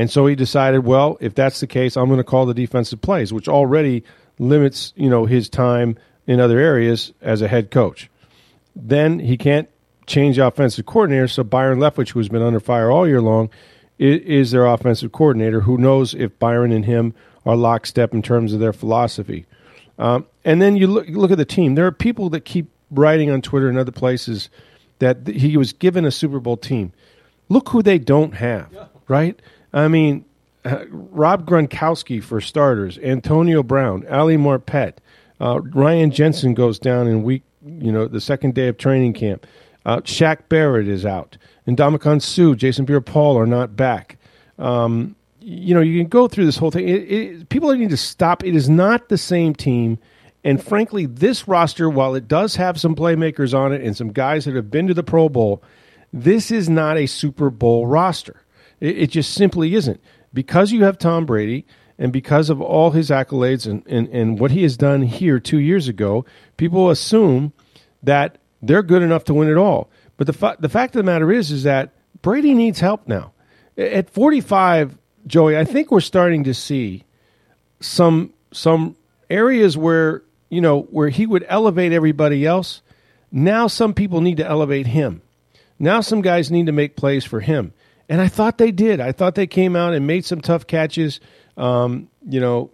And 0.00 0.10
so 0.10 0.26
he 0.26 0.34
decided, 0.34 0.86
well, 0.86 1.18
if 1.20 1.34
that's 1.34 1.60
the 1.60 1.66
case, 1.66 1.94
I'm 1.94 2.06
going 2.06 2.16
to 2.16 2.24
call 2.24 2.46
the 2.46 2.54
defensive 2.54 3.02
plays, 3.02 3.34
which 3.34 3.48
already 3.48 4.02
limits, 4.38 4.94
you 4.96 5.10
know, 5.10 5.26
his 5.26 5.50
time 5.50 5.98
in 6.26 6.40
other 6.40 6.58
areas 6.58 7.12
as 7.20 7.42
a 7.42 7.48
head 7.48 7.70
coach. 7.70 8.08
Then 8.74 9.18
he 9.18 9.36
can't 9.36 9.68
change 10.06 10.36
the 10.36 10.46
offensive 10.46 10.86
coordinator, 10.86 11.28
so 11.28 11.44
Byron 11.44 11.80
Leftwich, 11.80 12.12
who's 12.12 12.30
been 12.30 12.40
under 12.40 12.60
fire 12.60 12.90
all 12.90 13.06
year 13.06 13.20
long, 13.20 13.50
is 13.98 14.52
their 14.52 14.64
offensive 14.64 15.12
coordinator. 15.12 15.60
Who 15.60 15.76
knows 15.76 16.14
if 16.14 16.38
Byron 16.38 16.72
and 16.72 16.86
him 16.86 17.12
are 17.44 17.54
lockstep 17.54 18.14
in 18.14 18.22
terms 18.22 18.54
of 18.54 18.60
their 18.60 18.72
philosophy? 18.72 19.44
Um, 19.98 20.24
and 20.46 20.62
then 20.62 20.76
you 20.76 20.86
look 20.86 21.08
look 21.10 21.30
at 21.30 21.36
the 21.36 21.44
team. 21.44 21.74
There 21.74 21.84
are 21.84 21.92
people 21.92 22.30
that 22.30 22.46
keep 22.46 22.70
writing 22.90 23.30
on 23.30 23.42
Twitter 23.42 23.68
and 23.68 23.76
other 23.76 23.92
places 23.92 24.48
that 25.00 25.26
he 25.26 25.58
was 25.58 25.74
given 25.74 26.06
a 26.06 26.10
Super 26.10 26.40
Bowl 26.40 26.56
team. 26.56 26.94
Look 27.50 27.68
who 27.68 27.82
they 27.82 27.98
don't 27.98 28.32
have, 28.36 28.88
right? 29.08 29.38
I 29.72 29.88
mean, 29.88 30.24
uh, 30.64 30.84
Rob 30.90 31.46
Gronkowski 31.46 32.22
for 32.22 32.40
starters, 32.40 32.98
Antonio 32.98 33.62
Brown, 33.62 34.06
Ali 34.08 34.36
Marpet, 34.36 34.94
uh, 35.40 35.60
Ryan 35.60 36.10
Jensen 36.10 36.54
goes 36.54 36.78
down 36.78 37.06
in 37.06 37.22
week, 37.22 37.42
you 37.64 37.90
know, 37.90 38.06
the 38.06 38.20
second 38.20 38.54
day 38.54 38.68
of 38.68 38.76
training 38.76 39.14
camp. 39.14 39.46
Uh, 39.86 40.00
Shaq 40.00 40.48
Barrett 40.48 40.88
is 40.88 41.06
out, 41.06 41.38
and 41.66 41.76
Ndamukong 41.76 42.20
Suh, 42.20 42.54
Jason 42.54 42.84
Pierre-Paul 42.84 43.38
are 43.38 43.46
not 43.46 43.76
back. 43.76 44.18
Um, 44.58 45.16
you 45.40 45.74
know, 45.74 45.80
you 45.80 45.98
can 45.98 46.08
go 46.08 46.28
through 46.28 46.44
this 46.44 46.58
whole 46.58 46.70
thing. 46.70 46.86
It, 46.86 47.10
it, 47.10 47.48
people 47.48 47.74
need 47.74 47.90
to 47.90 47.96
stop. 47.96 48.44
It 48.44 48.54
is 48.54 48.68
not 48.68 49.08
the 49.08 49.16
same 49.16 49.54
team. 49.54 49.98
And 50.44 50.62
frankly, 50.62 51.06
this 51.06 51.48
roster, 51.48 51.88
while 51.88 52.14
it 52.14 52.28
does 52.28 52.56
have 52.56 52.78
some 52.78 52.94
playmakers 52.94 53.56
on 53.56 53.72
it 53.72 53.82
and 53.82 53.96
some 53.96 54.12
guys 54.12 54.44
that 54.44 54.54
have 54.54 54.70
been 54.70 54.86
to 54.86 54.94
the 54.94 55.02
Pro 55.02 55.28
Bowl, 55.28 55.62
this 56.12 56.50
is 56.50 56.68
not 56.68 56.98
a 56.98 57.06
Super 57.06 57.48
Bowl 57.50 57.86
roster. 57.86 58.42
It, 58.80 58.98
it 58.98 59.10
just 59.10 59.34
simply 59.34 59.74
isn't. 59.74 60.00
Because 60.32 60.72
you 60.72 60.84
have 60.84 60.98
Tom 60.98 61.26
Brady 61.26 61.66
and 61.98 62.12
because 62.12 62.50
of 62.50 62.60
all 62.60 62.92
his 62.92 63.10
accolades 63.10 63.70
and, 63.70 63.82
and, 63.86 64.08
and 64.08 64.38
what 64.38 64.50
he 64.50 64.62
has 64.62 64.76
done 64.76 65.02
here 65.02 65.38
two 65.38 65.58
years 65.58 65.88
ago, 65.88 66.24
people 66.56 66.90
assume 66.90 67.52
that 68.02 68.38
they're 68.62 68.82
good 68.82 69.02
enough 69.02 69.24
to 69.24 69.34
win 69.34 69.48
it 69.48 69.56
all. 69.56 69.90
But 70.16 70.26
the, 70.26 70.32
fa- 70.32 70.56
the 70.58 70.68
fact 70.68 70.94
of 70.94 71.00
the 71.00 71.10
matter 71.10 71.32
is, 71.32 71.50
is 71.50 71.64
that 71.64 71.92
Brady 72.22 72.54
needs 72.54 72.80
help 72.80 73.06
now. 73.08 73.32
at 73.76 74.10
45, 74.10 74.96
Joey, 75.26 75.56
I 75.56 75.64
think 75.64 75.90
we're 75.90 76.00
starting 76.00 76.44
to 76.44 76.54
see 76.54 77.04
some 77.80 78.32
some 78.52 78.96
areas 79.28 79.76
where 79.76 80.22
you 80.48 80.60
know 80.60 80.82
where 80.82 81.08
he 81.08 81.26
would 81.26 81.44
elevate 81.48 81.92
everybody 81.92 82.46
else. 82.46 82.82
Now 83.32 83.66
some 83.66 83.94
people 83.94 84.20
need 84.20 84.38
to 84.38 84.46
elevate 84.46 84.86
him. 84.86 85.22
Now 85.78 86.00
some 86.00 86.20
guys 86.20 86.50
need 86.50 86.66
to 86.66 86.72
make 86.72 86.96
plays 86.96 87.24
for 87.24 87.40
him. 87.40 87.72
And 88.10 88.20
I 88.20 88.28
thought 88.28 88.58
they 88.58 88.72
did. 88.72 89.00
I 89.00 89.12
thought 89.12 89.36
they 89.36 89.46
came 89.46 89.76
out 89.76 89.94
and 89.94 90.06
made 90.06 90.24
some 90.24 90.40
tough 90.40 90.66
catches. 90.66 91.20
Um, 91.56 92.10
you 92.28 92.40
know, 92.40 92.72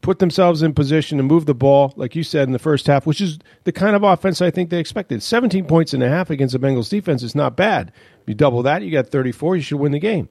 put 0.00 0.20
themselves 0.20 0.62
in 0.62 0.72
position 0.72 1.18
to 1.18 1.24
move 1.24 1.44
the 1.44 1.54
ball, 1.54 1.92
like 1.96 2.16
you 2.16 2.22
said 2.22 2.48
in 2.48 2.52
the 2.52 2.58
first 2.58 2.86
half, 2.86 3.06
which 3.06 3.20
is 3.20 3.38
the 3.64 3.72
kind 3.72 3.94
of 3.94 4.02
offense 4.02 4.40
I 4.40 4.50
think 4.50 4.70
they 4.70 4.78
expected. 4.78 5.22
17 5.22 5.66
points 5.66 5.92
and 5.92 6.02
a 6.02 6.08
half 6.08 6.30
against 6.30 6.52
the 6.52 6.58
Bengals 6.58 6.88
defense 6.88 7.22
is 7.22 7.34
not 7.34 7.56
bad. 7.56 7.92
You 8.26 8.34
double 8.34 8.62
that, 8.62 8.82
you 8.82 8.90
got 8.90 9.08
34, 9.08 9.56
you 9.56 9.62
should 9.62 9.78
win 9.78 9.92
the 9.92 9.98
game. 9.98 10.30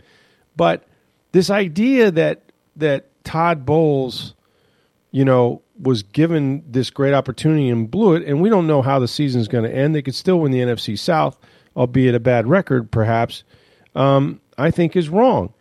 But 0.55 0.83
this 1.31 1.51
idea 1.51 2.09
that 2.11 2.41
that 2.75 3.23
Todd 3.23 3.67
Bowles, 3.67 4.33
you 5.11 5.25
know, 5.25 5.61
was 5.79 6.01
given 6.01 6.63
this 6.67 6.89
great 6.89 7.13
opportunity 7.13 7.69
and 7.69 7.89
blew 7.89 8.15
it, 8.15 8.27
and 8.27 8.41
we 8.41 8.49
don't 8.49 8.65
know 8.65 8.81
how 8.81 8.97
the 8.97 9.07
season's 9.07 9.47
going 9.47 9.63
to 9.63 9.75
end. 9.75 9.93
They 9.93 10.01
could 10.01 10.15
still 10.15 10.39
win 10.39 10.51
the 10.51 10.59
NFC 10.59 10.97
South, 10.97 11.37
albeit 11.75 12.15
a 12.15 12.19
bad 12.19 12.47
record, 12.47 12.89
perhaps. 12.89 13.43
Um, 13.95 14.41
I 14.57 14.71
think 14.71 14.95
is 14.95 15.09
wrong. 15.09 15.53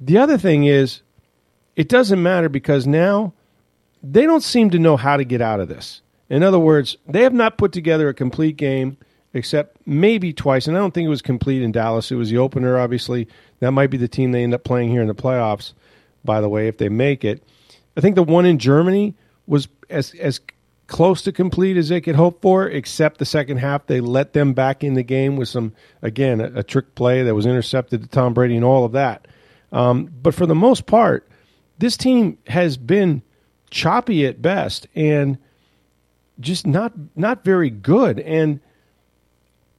The 0.00 0.18
other 0.18 0.38
thing 0.38 0.64
is, 0.64 1.02
it 1.76 1.88
doesn't 1.88 2.22
matter 2.22 2.48
because 2.48 2.86
now 2.86 3.32
they 4.02 4.22
don't 4.22 4.42
seem 4.42 4.70
to 4.70 4.78
know 4.78 4.96
how 4.96 5.16
to 5.16 5.24
get 5.24 5.40
out 5.40 5.60
of 5.60 5.68
this. 5.68 6.02
In 6.28 6.42
other 6.42 6.58
words, 6.58 6.96
they 7.06 7.22
have 7.22 7.32
not 7.32 7.58
put 7.58 7.72
together 7.72 8.08
a 8.08 8.14
complete 8.14 8.56
game 8.56 8.96
except 9.34 9.76
maybe 9.86 10.32
twice, 10.32 10.66
and 10.66 10.76
I 10.76 10.80
don't 10.80 10.92
think 10.92 11.06
it 11.06 11.10
was 11.10 11.22
complete 11.22 11.62
in 11.62 11.72
Dallas. 11.72 12.10
It 12.10 12.16
was 12.16 12.30
the 12.30 12.38
opener, 12.38 12.78
obviously. 12.78 13.28
That 13.60 13.72
might 13.72 13.90
be 13.90 13.96
the 13.96 14.08
team 14.08 14.32
they 14.32 14.42
end 14.42 14.54
up 14.54 14.64
playing 14.64 14.90
here 14.90 15.00
in 15.00 15.08
the 15.08 15.14
playoffs, 15.14 15.72
by 16.24 16.40
the 16.40 16.48
way, 16.48 16.68
if 16.68 16.78
they 16.78 16.88
make 16.88 17.24
it. 17.24 17.42
I 17.96 18.00
think 18.00 18.16
the 18.16 18.22
one 18.22 18.44
in 18.46 18.58
Germany 18.58 19.14
was 19.46 19.68
as 19.88 20.14
as 20.14 20.40
close 20.86 21.22
to 21.22 21.32
complete 21.32 21.76
as 21.76 21.88
they 21.88 22.00
could 22.00 22.16
hope 22.16 22.42
for, 22.42 22.68
except 22.68 23.18
the 23.18 23.24
second 23.24 23.58
half. 23.58 23.86
They 23.86 24.00
let 24.00 24.32
them 24.32 24.52
back 24.52 24.84
in 24.84 24.94
the 24.94 25.02
game 25.02 25.36
with 25.36 25.48
some, 25.48 25.72
again, 26.02 26.40
a, 26.40 26.60
a 26.60 26.62
trick 26.62 26.94
play 26.94 27.22
that 27.22 27.34
was 27.34 27.46
intercepted 27.46 28.02
to 28.02 28.08
Tom 28.08 28.34
Brady 28.34 28.56
and 28.56 28.64
all 28.64 28.84
of 28.84 28.92
that. 28.92 29.26
Um, 29.72 30.10
but 30.22 30.34
for 30.34 30.46
the 30.46 30.54
most 30.54 30.86
part, 30.86 31.28
this 31.78 31.96
team 31.96 32.38
has 32.46 32.76
been 32.76 33.22
choppy 33.70 34.26
at 34.26 34.42
best 34.42 34.86
and 34.94 35.38
just 36.38 36.66
not 36.66 36.92
not 37.16 37.44
very 37.44 37.70
good. 37.70 38.20
And 38.20 38.60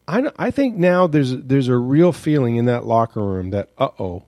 I, 0.08 0.32
I 0.38 0.52
think 0.52 0.76
now 0.76 1.08
there's 1.08 1.38
there's 1.38 1.68
a 1.68 1.78
real 1.78 2.12
feeling 2.12 2.56
in 2.56 2.66
that 2.66 2.86
locker 2.86 3.24
room 3.24 3.52
that 3.52 3.70
uh 3.78 3.90
oh, 4.00 4.24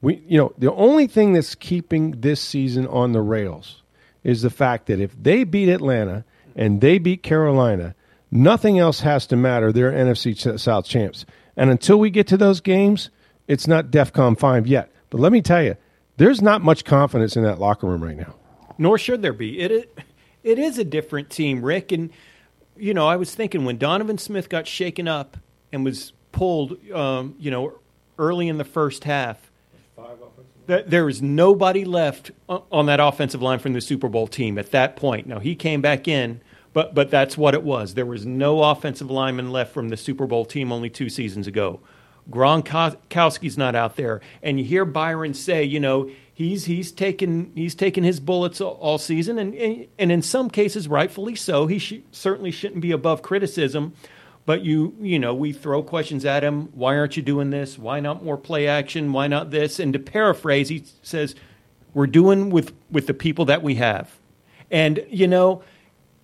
we 0.00 0.22
you 0.26 0.38
know 0.38 0.52
the 0.58 0.72
only 0.72 1.06
thing 1.06 1.32
that's 1.32 1.54
keeping 1.54 2.20
this 2.20 2.40
season 2.40 2.86
on 2.86 3.12
the 3.12 3.20
rails 3.22 3.82
is 4.24 4.42
the 4.42 4.50
fact 4.50 4.86
that 4.86 5.00
if 5.00 5.14
they 5.20 5.44
beat 5.44 5.68
Atlanta 5.68 6.24
and 6.54 6.80
they 6.80 6.98
beat 6.98 7.22
Carolina, 7.22 7.94
nothing 8.30 8.78
else 8.78 9.00
has 9.00 9.26
to 9.28 9.36
matter. 9.36 9.72
They're 9.72 9.92
NFC 9.92 10.58
South 10.58 10.86
champs, 10.86 11.24
and 11.56 11.70
until 11.70 11.98
we 11.98 12.10
get 12.10 12.26
to 12.28 12.36
those 12.36 12.60
games, 12.60 13.10
it's 13.48 13.66
not 13.66 13.90
DEFCON 13.90 14.38
five 14.38 14.66
yet. 14.66 14.90
But 15.10 15.20
let 15.20 15.32
me 15.32 15.42
tell 15.42 15.62
you, 15.62 15.76
there's 16.16 16.42
not 16.42 16.62
much 16.62 16.84
confidence 16.84 17.36
in 17.36 17.42
that 17.44 17.58
locker 17.58 17.86
room 17.86 18.02
right 18.02 18.16
now. 18.16 18.34
Nor 18.78 18.98
should 18.98 19.22
there 19.22 19.32
be. 19.32 19.58
It 19.58 19.92
it 20.42 20.58
is 20.58 20.78
a 20.78 20.84
different 20.84 21.30
team, 21.30 21.64
Rick, 21.64 21.92
and 21.92 22.10
you 22.76 22.94
know, 22.94 23.06
I 23.06 23.16
was 23.16 23.34
thinking 23.34 23.64
when 23.64 23.78
Donovan 23.78 24.18
Smith 24.18 24.48
got 24.48 24.66
shaken 24.66 25.06
up 25.06 25.36
and 25.72 25.84
was 25.84 26.12
pulled, 26.32 26.78
um, 26.92 27.34
you 27.38 27.50
know, 27.50 27.74
early 28.18 28.48
in 28.48 28.58
the 28.58 28.64
first 28.64 29.04
half, 29.04 29.49
there 30.66 31.04
was 31.04 31.20
nobody 31.20 31.84
left 31.84 32.30
on 32.48 32.86
that 32.86 33.00
offensive 33.00 33.42
line 33.42 33.58
from 33.58 33.72
the 33.72 33.80
Super 33.80 34.08
Bowl 34.08 34.26
team 34.26 34.58
at 34.58 34.70
that 34.70 34.96
point. 34.96 35.26
Now 35.26 35.38
he 35.38 35.54
came 35.54 35.80
back 35.80 36.06
in, 36.08 36.40
but 36.72 36.94
but 36.94 37.10
that's 37.10 37.36
what 37.36 37.54
it 37.54 37.62
was. 37.62 37.94
There 37.94 38.06
was 38.06 38.26
no 38.26 38.62
offensive 38.62 39.10
lineman 39.10 39.50
left 39.50 39.72
from 39.72 39.88
the 39.88 39.96
Super 39.96 40.26
Bowl 40.26 40.44
team 40.44 40.72
only 40.72 40.90
two 40.90 41.08
seasons 41.08 41.46
ago. 41.46 41.80
Gronkowski's 42.30 43.58
not 43.58 43.74
out 43.74 43.96
there, 43.96 44.20
and 44.42 44.58
you 44.58 44.64
hear 44.64 44.84
Byron 44.84 45.34
say, 45.34 45.64
you 45.64 45.80
know, 45.80 46.10
he's 46.32 46.64
he's 46.66 46.92
taken 46.92 47.52
he's 47.54 47.74
taken 47.74 48.04
his 48.04 48.20
bullets 48.20 48.60
all, 48.60 48.98
season, 48.98 49.38
and, 49.38 49.54
and, 49.54 49.86
and 49.98 50.12
in 50.12 50.22
some 50.22 50.48
cases, 50.48 50.86
rightfully 50.86 51.34
so. 51.34 51.66
He 51.66 51.78
sh- 51.78 52.00
certainly 52.12 52.50
shouldn't 52.50 52.82
be 52.82 52.92
above 52.92 53.22
criticism. 53.22 53.94
But 54.50 54.64
you 54.64 54.96
you 55.00 55.20
know 55.20 55.32
we 55.32 55.52
throw 55.52 55.80
questions 55.80 56.24
at 56.24 56.42
him. 56.42 56.70
Why 56.74 56.96
aren't 56.96 57.16
you 57.16 57.22
doing 57.22 57.50
this? 57.50 57.78
Why 57.78 58.00
not 58.00 58.24
more 58.24 58.36
play 58.36 58.66
action? 58.66 59.12
Why 59.12 59.28
not 59.28 59.52
this? 59.52 59.78
And 59.78 59.92
to 59.92 60.00
paraphrase, 60.00 60.70
he 60.70 60.82
says, 61.02 61.36
"We're 61.94 62.08
doing 62.08 62.50
with 62.50 62.72
with 62.90 63.06
the 63.06 63.14
people 63.14 63.44
that 63.44 63.62
we 63.62 63.76
have." 63.76 64.18
And 64.68 65.06
you 65.08 65.28
know, 65.28 65.62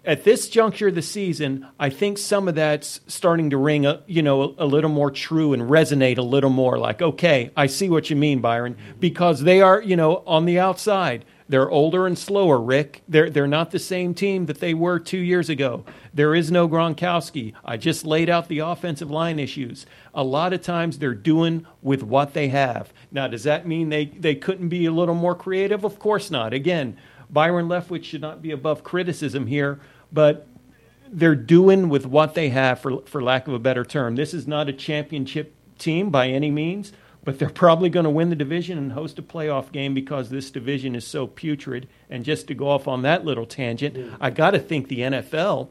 at 0.05 0.25
this 0.25 0.49
juncture 0.49 0.89
of 0.89 0.97
the 0.97 1.03
season, 1.03 1.69
I 1.79 1.89
think 1.89 2.19
some 2.19 2.49
of 2.49 2.57
that's 2.57 3.01
starting 3.07 3.51
to 3.51 3.59
ring, 3.59 3.87
a, 3.87 4.03
you 4.09 4.23
know, 4.23 4.43
a, 4.43 4.65
a, 4.65 4.67
little 4.67 4.91
more 4.91 5.13
true 5.13 5.53
and 5.53 5.63
resonate 5.63 6.19
a 6.19 6.23
little 6.23 6.51
more. 6.51 6.81
Like, 6.81 7.01
okay, 7.01 7.53
I 7.57 7.67
see 7.67 7.89
what 7.89 8.11
you 8.11 8.17
mean, 8.17 8.41
Byron, 8.41 8.77
because 8.99 9.43
they 9.45 9.61
are, 9.61 9.81
you 9.81 9.95
know, 9.95 10.25
on 10.27 10.47
the 10.47 10.59
outside. 10.59 11.25
They're 11.49 11.71
older 11.71 12.07
and 12.07 12.19
slower, 12.19 12.61
Rick. 12.61 13.03
They're 13.09 13.31
they're 13.31 13.47
not 13.47 13.71
the 13.71 13.79
same 13.79 14.15
team 14.15 14.47
that 14.47 14.59
they 14.59 14.75
were 14.75 14.99
two 14.99 15.19
years 15.19 15.49
ago. 15.49 15.85
There 16.13 16.35
is 16.35 16.51
no 16.51 16.69
Gronkowski. 16.69 17.53
I 17.65 17.77
just 17.77 18.05
laid 18.05 18.29
out 18.29 18.49
the 18.49 18.59
offensive 18.59 19.11
line 19.11 19.39
issues. 19.39 19.87
A 20.13 20.25
lot 20.25 20.53
of 20.53 20.63
times 20.63 20.99
they're 20.99 21.15
doing 21.15 21.67
with 21.83 22.03
what 22.03 22.35
they 22.35 22.49
have. 22.49 22.93
Now, 23.13 23.29
does 23.29 23.45
that 23.45 23.67
mean 23.67 23.91
they, 23.91 24.07
they 24.07 24.35
couldn't 24.35 24.71
be 24.71 24.87
a 24.87 24.91
little 24.91 25.15
more 25.15 25.35
creative? 25.35 25.85
Of 25.85 25.99
course 25.99 26.31
not. 26.31 26.53
Again, 26.53 26.97
Byron 27.31 27.69
Leftwich 27.69 28.05
should 28.05 28.23
not 28.23 28.43
be 28.43 28.51
above 28.51 28.83
criticism 28.83 29.47
here 29.47 29.81
but 30.13 30.47
they're 31.09 31.35
doing 31.35 31.89
with 31.89 32.07
what 32.07 32.35
they 32.35 32.49
have, 32.49 32.81
for, 32.81 33.03
for 33.07 33.23
lack 33.23 33.47
of 33.47 33.55
a 33.55 33.59
better 33.59 33.85
term. 33.85 34.17
This 34.17 34.35
is 34.35 34.47
not 34.47 34.69
a 34.69 34.73
championship 34.73 35.55
team 35.79 36.11
by 36.11 36.29
any 36.29 36.51
means, 36.51 36.93
but 37.27 37.41
they're 37.41 37.51
probably 37.51 37.91
going 37.91 38.05
to 38.05 38.11
win 38.11 38.31
the 38.31 38.37
division 38.37 38.79
and 38.79 38.93
host 38.93 39.19
a 39.19 39.23
playoff 39.23 39.73
game 39.73 39.95
because 39.95 40.31
this 40.31 40.49
division 40.49 40.95
is 40.95 41.05
so 41.05 41.27
putrid. 41.27 41.89
And 42.09 42.25
just 42.25 42.47
to 42.47 42.55
go 42.55 42.69
off 42.69 42.87
on 42.87 43.03
that 43.03 43.25
little 43.25 43.47
tangent, 43.47 43.97
yeah. 43.97 44.17
I 44.21 44.31
got 44.31 44.53
to 44.53 44.61
think 44.61 44.87
the 44.87 45.01
NFL 45.01 45.69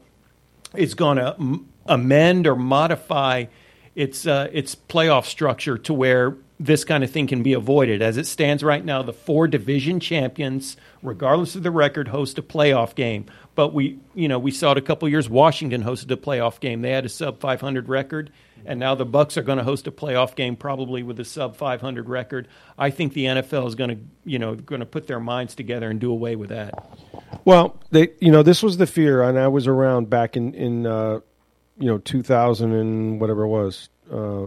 is 0.74 0.92
going 0.92 1.16
to 1.16 1.34
m- 1.40 1.66
amend 1.86 2.46
or 2.46 2.56
modify 2.56 3.46
its 3.94 4.26
uh, 4.26 4.50
its 4.52 4.74
playoff 4.74 5.24
structure 5.24 5.78
to 5.78 5.94
where 5.94 6.36
this 6.58 6.84
kind 6.84 7.04
of 7.04 7.10
thing 7.10 7.26
can 7.26 7.42
be 7.42 7.52
avoided. 7.52 8.00
As 8.00 8.16
it 8.16 8.26
stands 8.26 8.62
right 8.62 8.84
now, 8.84 9.02
the 9.02 9.12
four 9.12 9.46
division 9.46 10.00
champions, 10.00 10.76
regardless 11.02 11.54
of 11.54 11.62
the 11.62 11.70
record, 11.70 12.08
host 12.08 12.38
a 12.38 12.42
playoff 12.42 12.94
game. 12.94 13.26
But 13.54 13.74
we, 13.74 13.98
you 14.14 14.28
know, 14.28 14.38
we 14.38 14.50
saw 14.50 14.72
it 14.72 14.78
a 14.78 14.82
couple 14.82 15.08
years. 15.08 15.28
Washington 15.28 15.82
hosted 15.82 16.10
a 16.10 16.16
playoff 16.16 16.60
game. 16.60 16.82
They 16.82 16.90
had 16.90 17.04
a 17.04 17.10
sub 17.10 17.40
500 17.40 17.88
record, 17.88 18.30
and 18.64 18.80
now 18.80 18.94
the 18.94 19.06
Bucs 19.06 19.36
are 19.36 19.42
going 19.42 19.58
to 19.58 19.64
host 19.64 19.86
a 19.86 19.90
playoff 19.90 20.34
game, 20.34 20.56
probably 20.56 21.02
with 21.02 21.20
a 21.20 21.24
sub 21.24 21.56
500 21.56 22.08
record. 22.08 22.48
I 22.78 22.90
think 22.90 23.12
the 23.12 23.26
NFL 23.26 23.66
is 23.66 23.74
going 23.74 23.90
to, 23.90 23.98
you 24.24 24.38
know, 24.38 24.54
going 24.54 24.80
to 24.80 24.86
put 24.86 25.06
their 25.06 25.20
minds 25.20 25.54
together 25.54 25.90
and 25.90 26.00
do 26.00 26.10
away 26.10 26.36
with 26.36 26.50
that. 26.50 26.88
Well, 27.44 27.80
they, 27.90 28.10
you 28.20 28.30
know, 28.30 28.42
this 28.42 28.62
was 28.62 28.78
the 28.78 28.86
fear, 28.86 29.22
and 29.22 29.38
I 29.38 29.48
was 29.48 29.66
around 29.66 30.08
back 30.10 30.36
in 30.36 30.54
in 30.54 30.86
uh, 30.86 31.20
you 31.78 31.86
know 31.86 31.98
2000 31.98 32.72
and 32.72 33.20
whatever 33.20 33.42
it 33.42 33.48
was. 33.48 33.88
Uh, 34.10 34.46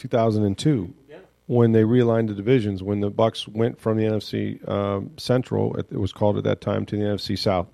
2002 0.00 0.94
yeah. 1.08 1.16
when 1.46 1.72
they 1.72 1.82
realigned 1.82 2.28
the 2.28 2.34
divisions. 2.34 2.82
When 2.82 3.00
the 3.00 3.10
Bucs 3.10 3.46
went 3.46 3.80
from 3.80 3.96
the 3.96 4.04
NFC 4.04 4.66
um, 4.68 5.10
Central, 5.16 5.76
it 5.76 5.92
was 5.92 6.12
called 6.12 6.36
at 6.36 6.44
that 6.44 6.60
time, 6.60 6.84
to 6.86 6.96
the 6.96 7.02
NFC 7.02 7.38
South. 7.38 7.68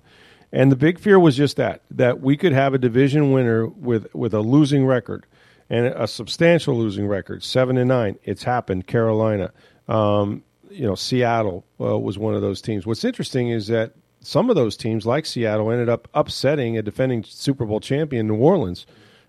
And 0.51 0.71
the 0.71 0.75
big 0.75 0.99
fear 0.99 1.19
was 1.19 1.35
just 1.35 1.57
that 1.57 1.81
that 1.91 2.21
we 2.21 2.37
could 2.37 2.53
have 2.53 2.73
a 2.73 2.77
division 2.77 3.31
winner 3.31 3.67
with 3.67 4.13
with 4.13 4.33
a 4.33 4.39
losing 4.39 4.85
record 4.85 5.25
and 5.69 5.87
a 5.87 6.07
substantial 6.07 6.77
losing 6.77 7.07
record, 7.07 7.43
seven 7.43 7.77
and 7.77 7.89
nine. 7.89 8.17
It's 8.23 8.43
happened. 8.43 8.87
Carolina, 8.87 9.51
um, 9.89 10.43
you 10.69 10.85
know, 10.85 10.95
Seattle 10.95 11.65
uh, 11.81 11.97
was 11.97 12.17
one 12.17 12.33
of 12.33 12.41
those 12.41 12.61
teams. 12.61 12.85
What's 12.85 13.03
interesting 13.03 13.49
is 13.49 13.67
that 13.67 13.93
some 14.21 14.49
of 14.49 14.55
those 14.55 14.77
teams, 14.77 15.05
like 15.05 15.25
Seattle, 15.25 15.71
ended 15.71 15.89
up 15.89 16.07
upsetting 16.13 16.77
a 16.77 16.81
defending 16.81 17.23
Super 17.23 17.65
Bowl 17.65 17.79
champion, 17.79 18.27
New 18.27 18.37
Orleans, 18.37 18.85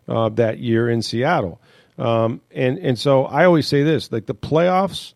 uh, 0.08 0.28
that 0.30 0.58
year 0.58 0.88
in 0.88 1.02
Seattle. 1.02 1.60
Um, 1.98 2.40
and 2.52 2.78
and 2.78 2.98
so 2.98 3.24
I 3.24 3.44
always 3.44 3.66
say 3.66 3.82
this: 3.82 4.10
like 4.12 4.26
the 4.26 4.34
playoffs, 4.34 5.14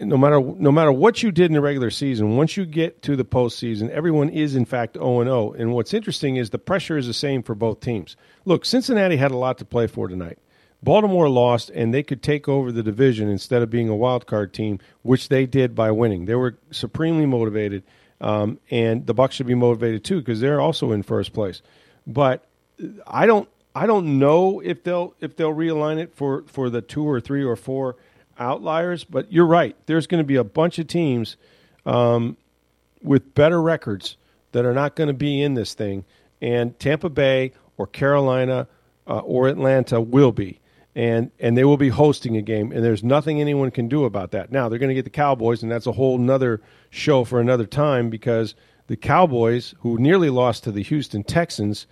no 0.00 0.16
matter 0.16 0.40
no 0.40 0.72
matter 0.72 0.92
what 0.92 1.22
you 1.22 1.30
did 1.30 1.46
in 1.46 1.52
the 1.52 1.60
regular 1.60 1.90
season, 1.90 2.36
once 2.36 2.56
you 2.56 2.66
get 2.66 3.02
to 3.02 3.14
the 3.16 3.24
postseason, 3.24 3.88
everyone 3.90 4.28
is 4.28 4.56
in 4.56 4.64
fact 4.64 4.94
zero 4.94 5.20
and 5.20 5.28
zero. 5.28 5.52
And 5.52 5.72
what's 5.72 5.94
interesting 5.94 6.36
is 6.36 6.50
the 6.50 6.58
pressure 6.58 6.98
is 6.98 7.06
the 7.06 7.14
same 7.14 7.42
for 7.42 7.54
both 7.54 7.80
teams. 7.80 8.16
Look, 8.44 8.64
Cincinnati 8.64 9.16
had 9.16 9.30
a 9.30 9.36
lot 9.36 9.58
to 9.58 9.64
play 9.64 9.86
for 9.86 10.08
tonight. 10.08 10.38
Baltimore 10.82 11.28
lost, 11.28 11.70
and 11.70 11.94
they 11.94 12.02
could 12.02 12.24
take 12.24 12.48
over 12.48 12.72
the 12.72 12.82
division 12.82 13.28
instead 13.28 13.62
of 13.62 13.70
being 13.70 13.88
a 13.88 13.94
wild 13.94 14.26
card 14.26 14.52
team, 14.52 14.80
which 15.02 15.28
they 15.28 15.46
did 15.46 15.76
by 15.76 15.92
winning. 15.92 16.24
They 16.24 16.34
were 16.34 16.58
supremely 16.72 17.24
motivated, 17.24 17.84
um, 18.20 18.58
and 18.68 19.06
the 19.06 19.14
Bucs 19.14 19.32
should 19.32 19.46
be 19.46 19.54
motivated 19.54 20.02
too 20.02 20.18
because 20.18 20.40
they're 20.40 20.60
also 20.60 20.90
in 20.90 21.04
first 21.04 21.32
place. 21.32 21.62
But 22.04 22.44
I 23.06 23.26
don't 23.26 23.48
I 23.74 23.86
don't 23.86 24.18
know 24.18 24.60
if 24.60 24.82
they'll 24.82 25.14
if 25.20 25.36
they'll 25.36 25.54
realign 25.54 25.98
it 25.98 26.14
for 26.14 26.44
for 26.46 26.68
the 26.68 26.82
two 26.82 27.04
or 27.04 27.20
three 27.20 27.42
or 27.42 27.56
four 27.56 27.96
outliers, 28.38 29.04
but 29.04 29.32
you're 29.32 29.46
right. 29.46 29.76
There's 29.86 30.06
going 30.06 30.22
to 30.22 30.26
be 30.26 30.36
a 30.36 30.44
bunch 30.44 30.78
of 30.78 30.86
teams 30.86 31.36
um, 31.86 32.36
with 33.02 33.34
better 33.34 33.60
records 33.60 34.16
that 34.52 34.64
are 34.64 34.74
not 34.74 34.96
going 34.96 35.08
to 35.08 35.14
be 35.14 35.40
in 35.40 35.54
this 35.54 35.74
thing, 35.74 36.04
and 36.40 36.78
Tampa 36.78 37.08
Bay 37.08 37.52
or 37.76 37.86
Carolina 37.86 38.68
uh, 39.06 39.18
or 39.18 39.48
Atlanta 39.48 40.00
will 40.00 40.32
be. 40.32 40.58
And, 40.94 41.30
and 41.40 41.56
they 41.56 41.64
will 41.64 41.78
be 41.78 41.88
hosting 41.88 42.36
a 42.36 42.42
game, 42.42 42.70
and 42.70 42.84
there's 42.84 43.02
nothing 43.02 43.40
anyone 43.40 43.70
can 43.70 43.88
do 43.88 44.04
about 44.04 44.30
that. 44.32 44.52
Now 44.52 44.68
they're 44.68 44.78
going 44.78 44.90
to 44.90 44.94
get 44.94 45.04
the 45.04 45.10
Cowboys, 45.10 45.62
and 45.62 45.72
that's 45.72 45.86
a 45.86 45.92
whole 45.92 46.18
nother 46.18 46.60
show 46.90 47.24
for 47.24 47.40
another 47.40 47.64
time 47.64 48.10
because 48.10 48.54
the 48.88 48.96
Cowboys, 48.98 49.74
who 49.80 49.96
nearly 49.96 50.28
lost 50.28 50.64
to 50.64 50.70
the 50.70 50.82
Houston 50.82 51.24
Texans, 51.24 51.86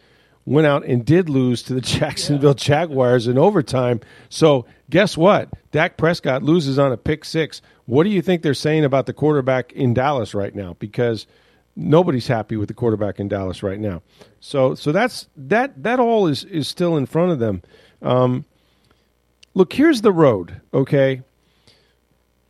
went 0.50 0.66
out 0.66 0.84
and 0.84 1.04
did 1.04 1.28
lose 1.28 1.62
to 1.62 1.74
the 1.74 1.80
Jacksonville 1.80 2.54
Jaguars 2.54 3.28
in 3.28 3.38
overtime. 3.38 4.00
So 4.28 4.66
guess 4.90 5.16
what? 5.16 5.48
Dak 5.70 5.96
Prescott 5.96 6.42
loses 6.42 6.76
on 6.76 6.90
a 6.90 6.96
pick 6.96 7.24
six. 7.24 7.62
What 7.86 8.02
do 8.02 8.10
you 8.10 8.20
think 8.20 8.42
they're 8.42 8.52
saying 8.52 8.84
about 8.84 9.06
the 9.06 9.12
quarterback 9.12 9.72
in 9.72 9.94
Dallas 9.94 10.34
right 10.34 10.52
now? 10.52 10.74
Because 10.80 11.28
nobody's 11.76 12.26
happy 12.26 12.56
with 12.56 12.66
the 12.66 12.74
quarterback 12.74 13.20
in 13.20 13.28
Dallas 13.28 13.62
right 13.62 13.78
now. 13.78 14.02
So 14.40 14.74
so 14.74 14.90
that's 14.90 15.28
that 15.36 15.80
that 15.84 16.00
all 16.00 16.26
is 16.26 16.42
is 16.42 16.66
still 16.66 16.96
in 16.96 17.06
front 17.06 17.30
of 17.30 17.38
them. 17.38 17.62
Um, 18.02 18.44
look, 19.54 19.72
here's 19.72 20.02
the 20.02 20.12
road. 20.12 20.60
Okay, 20.74 21.22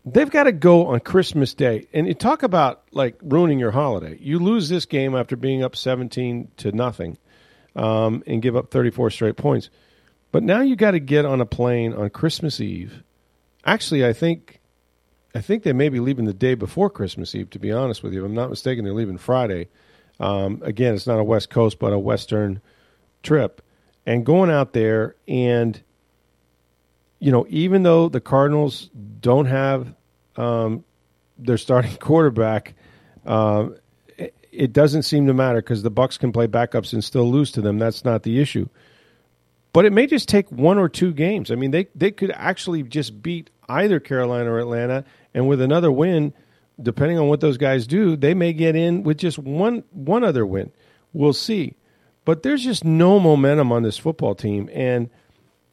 they've 0.06 0.30
got 0.30 0.44
to 0.44 0.52
go 0.52 0.86
on 0.86 1.00
Christmas 1.00 1.52
Day, 1.52 1.86
and 1.92 2.06
you 2.06 2.14
talk 2.14 2.42
about 2.42 2.82
like 2.92 3.16
ruining 3.22 3.58
your 3.58 3.72
holiday. 3.72 4.16
You 4.22 4.38
lose 4.38 4.70
this 4.70 4.86
game 4.86 5.14
after 5.14 5.36
being 5.36 5.62
up 5.62 5.76
seventeen 5.76 6.48
to 6.56 6.72
nothing, 6.72 7.18
um, 7.76 8.22
and 8.26 8.42
give 8.42 8.56
up 8.56 8.70
thirty 8.70 8.90
four 8.90 9.10
straight 9.10 9.36
points. 9.36 9.70
But 10.32 10.42
now 10.42 10.60
you 10.60 10.76
got 10.76 10.92
to 10.92 11.00
get 11.00 11.24
on 11.24 11.40
a 11.40 11.46
plane 11.46 11.92
on 11.92 12.10
Christmas 12.10 12.60
Eve. 12.60 13.02
Actually, 13.64 14.06
I 14.06 14.12
think 14.12 14.60
I 15.34 15.40
think 15.40 15.62
they 15.62 15.72
may 15.72 15.88
be 15.88 16.00
leaving 16.00 16.24
the 16.24 16.34
day 16.34 16.54
before 16.54 16.90
Christmas 16.90 17.34
Eve. 17.34 17.50
To 17.50 17.58
be 17.58 17.72
honest 17.72 18.02
with 18.02 18.12
you, 18.12 18.20
if 18.20 18.26
I'm 18.26 18.34
not 18.34 18.50
mistaken, 18.50 18.84
they're 18.84 18.94
leaving 18.94 19.18
Friday. 19.18 19.68
Um, 20.18 20.60
again, 20.62 20.94
it's 20.94 21.06
not 21.06 21.18
a 21.18 21.24
West 21.24 21.50
Coast, 21.50 21.78
but 21.78 21.92
a 21.92 21.98
Western 21.98 22.60
trip, 23.22 23.62
and 24.06 24.24
going 24.24 24.50
out 24.50 24.72
there 24.72 25.16
and 25.26 25.82
you 27.20 27.30
know, 27.30 27.46
even 27.48 27.82
though 27.82 28.08
the 28.08 28.20
Cardinals 28.20 28.88
don't 29.20 29.46
have 29.46 29.94
um, 30.36 30.84
their 31.38 31.58
starting 31.58 31.96
quarterback, 32.00 32.74
uh, 33.24 33.68
it, 34.52 34.72
doesn't 34.72 35.02
seem 35.02 35.26
to 35.26 35.34
matter 35.34 35.60
because 35.60 35.82
the 35.82 35.90
Bucs 35.90 36.18
can 36.18 36.32
play 36.32 36.46
backups 36.46 36.92
and 36.92 37.02
still 37.02 37.30
lose 37.30 37.52
to 37.52 37.60
them. 37.60 37.78
That's 37.78 38.04
not 38.04 38.22
the 38.22 38.40
issue. 38.40 38.68
But 39.72 39.84
it 39.84 39.92
may 39.92 40.06
just 40.06 40.28
take 40.28 40.50
one 40.50 40.78
or 40.78 40.88
two 40.88 41.12
games. 41.12 41.50
I 41.50 41.54
mean, 41.54 41.70
they 41.70 41.86
they 41.94 42.10
could 42.10 42.32
actually 42.34 42.82
just 42.82 43.22
beat 43.22 43.50
either 43.68 44.00
Carolina 44.00 44.50
or 44.50 44.58
Atlanta, 44.58 45.04
and 45.32 45.48
with 45.48 45.60
another 45.60 45.92
win, 45.92 46.34
depending 46.82 47.18
on 47.18 47.28
what 47.28 47.40
those 47.40 47.56
guys 47.56 47.86
do, 47.86 48.16
they 48.16 48.34
may 48.34 48.52
get 48.52 48.74
in 48.74 49.04
with 49.04 49.18
just 49.18 49.38
one 49.38 49.84
one 49.92 50.24
other 50.24 50.44
win. 50.44 50.72
We'll 51.12 51.32
see. 51.32 51.76
But 52.24 52.42
there's 52.42 52.64
just 52.64 52.84
no 52.84 53.20
momentum 53.20 53.72
on 53.72 53.82
this 53.82 53.96
football 53.96 54.34
team, 54.34 54.68
and 54.72 55.08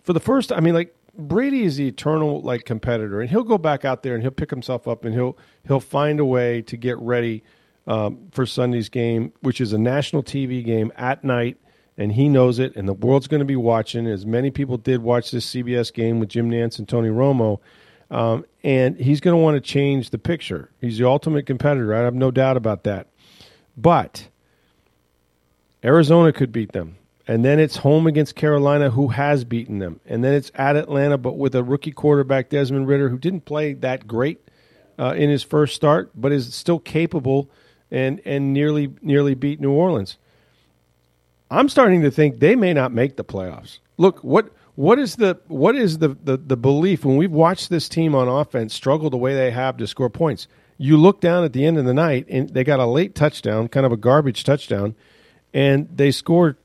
for 0.04 0.14
the 0.14 0.20
first, 0.20 0.52
I 0.54 0.60
mean, 0.60 0.76
like 0.76 0.96
Brady 1.18 1.64
is 1.64 1.78
the 1.78 1.88
eternal 1.88 2.42
like 2.42 2.66
competitor, 2.66 3.20
and 3.20 3.30
he'll 3.30 3.44
go 3.44 3.58
back 3.58 3.84
out 3.84 4.04
there 4.04 4.14
and 4.14 4.22
he'll 4.22 4.32
pick 4.32 4.52
himself 4.52 4.88
up 4.88 5.04
and 5.04 5.14
he'll 5.16 5.36
he'll 5.68 5.80
find 5.80 6.20
a 6.20 6.26
way 6.26 6.62
to 6.64 6.78
get 6.78 6.98
ready 7.00 7.44
um, 7.88 8.28
for 8.32 8.46
Sunday's 8.46 8.90
game, 8.90 9.34
which 9.42 9.62
is 9.62 9.74
a 9.74 9.78
national 9.78 10.24
TV 10.24 10.64
game 10.64 10.92
at 10.96 11.24
night, 11.24 11.58
and 11.98 12.12
he 12.12 12.30
knows 12.30 12.60
it, 12.60 12.76
and 12.76 12.88
the 12.88 12.94
world's 12.94 13.28
going 13.28 13.40
to 13.40 13.46
be 13.46 13.56
watching. 13.56 14.06
As 14.08 14.26
many 14.26 14.52
people 14.52 14.78
did 14.78 15.02
watch 15.02 15.32
this 15.32 15.50
CBS 15.50 15.94
game 15.94 16.20
with 16.20 16.30
Jim 16.30 16.50
Nantz 16.52 16.78
and 16.78 16.88
Tony 16.88 17.10
Romo, 17.10 17.60
um, 18.12 18.46
and 18.64 18.98
he's 18.98 19.20
going 19.20 19.34
to 19.34 19.42
want 19.42 19.56
to 19.56 19.62
change 19.62 20.12
the 20.12 20.20
picture. 20.20 20.70
He's 20.80 20.98
the 20.98 21.08
ultimate 21.08 21.46
competitor. 21.46 21.96
I 21.96 22.00
have 22.02 22.14
no 22.14 22.32
doubt 22.32 22.58
about 22.58 22.84
that. 22.84 23.08
But 23.76 24.28
Arizona 25.84 26.32
could 26.32 26.52
beat 26.52 26.72
them 26.72 26.98
and 27.28 27.44
then 27.44 27.60
it's 27.60 27.78
home 27.78 28.08
against 28.08 28.36
Carolina, 28.36 28.90
who 28.90 29.10
has 29.10 29.44
beaten 29.44 29.80
them, 29.80 30.00
and 30.06 30.24
then 30.24 30.34
it's 30.34 30.50
at 30.56 30.78
Atlanta, 30.78 31.18
but 31.18 31.38
with 31.38 31.54
a 31.56 31.64
rookie 31.64 31.92
quarterback 31.92 32.50
Desmond 32.50 32.88
Ridder, 32.88 33.10
who 33.10 33.18
didn't 33.18 33.42
play 33.42 33.74
that 33.74 34.08
great 34.08 34.48
uh, 34.98 35.14
in 35.18 35.30
his 35.30 35.44
first 35.44 35.76
start, 35.76 36.10
but 36.16 36.32
is 36.32 36.54
still 36.56 36.80
capable 36.80 37.50
and 37.92 38.22
and 38.26 38.54
nearly 38.54 38.94
nearly 39.02 39.36
beat 39.36 39.60
New 39.60 39.72
Orleans. 39.72 40.18
I'm 41.50 41.70
starting 41.70 42.02
to 42.02 42.12
think 42.12 42.40
they 42.40 42.56
may 42.56 42.74
not 42.74 42.92
make 42.92 43.16
the 43.16 43.24
playoffs. 43.24 43.80
Look 43.98 44.24
what 44.24 44.52
what 44.76 45.00
is 45.00 45.16
the 45.16 45.40
what 45.48 45.76
is 45.76 45.98
the, 45.98 46.10
the, 46.24 46.38
the 46.38 46.58
belief 46.58 47.04
when 47.04 47.18
we've 47.18 47.32
watched 47.32 47.70
this 47.70 47.90
team 47.90 48.14
on 48.14 48.28
offense 48.28 48.74
struggle 48.74 49.10
the 49.10 49.18
way 49.18 49.34
they 49.34 49.52
have 49.52 49.78
to 49.78 49.88
score 49.88 50.10
points? 50.10 50.48
You 50.78 50.98
look 50.98 51.20
down 51.20 51.44
at 51.44 51.54
the 51.54 51.66
end 51.66 51.80
of 51.80 51.86
the 51.86 51.94
night 51.94 52.28
and 52.30 52.50
they 52.50 52.64
got 52.64 52.80
a 52.80 52.86
late 52.86 53.16
touchdown, 53.16 53.70
kind 53.70 53.86
of 53.88 53.92
a 53.92 53.98
garbage 53.98 54.44
touchdown, 54.44 54.96
and 55.52 55.90
they 55.92 56.12
scored 56.12 56.58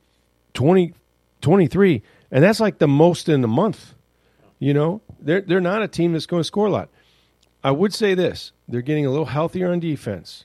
20, 0.53 0.93
23, 1.41 2.03
and 2.31 2.45
that's 2.45 2.61
like 2.61 2.79
the 2.79 2.87
most 2.87 3.31
in 3.31 3.41
the 3.41 3.49
month. 3.49 3.95
You 4.59 4.75
know, 4.75 5.01
they're 5.19 5.41
they're 5.41 5.61
not 5.61 5.83
a 5.83 5.89
team 5.89 6.13
that's 6.13 6.27
going 6.27 6.41
to 6.41 6.45
score 6.45 6.67
a 6.67 6.71
lot. 6.71 6.91
I 7.65 7.71
would 7.71 7.95
say 7.95 8.15
this: 8.15 8.53
they're 8.69 8.83
getting 8.83 9.07
a 9.07 9.11
little 9.11 9.27
healthier 9.27 9.73
on 9.73 9.81
defense. 9.81 10.45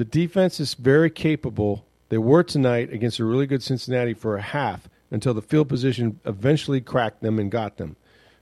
The 0.00 0.06
defense 0.06 0.60
is 0.60 0.72
very 0.72 1.10
capable. 1.10 1.84
They 2.08 2.16
were 2.16 2.42
tonight 2.42 2.90
against 2.90 3.18
a 3.18 3.24
really 3.26 3.46
good 3.46 3.62
Cincinnati 3.62 4.14
for 4.14 4.38
a 4.38 4.40
half 4.40 4.88
until 5.10 5.34
the 5.34 5.42
field 5.42 5.68
position 5.68 6.18
eventually 6.24 6.80
cracked 6.80 7.20
them 7.20 7.38
and 7.38 7.50
got 7.50 7.76
them. 7.76 7.96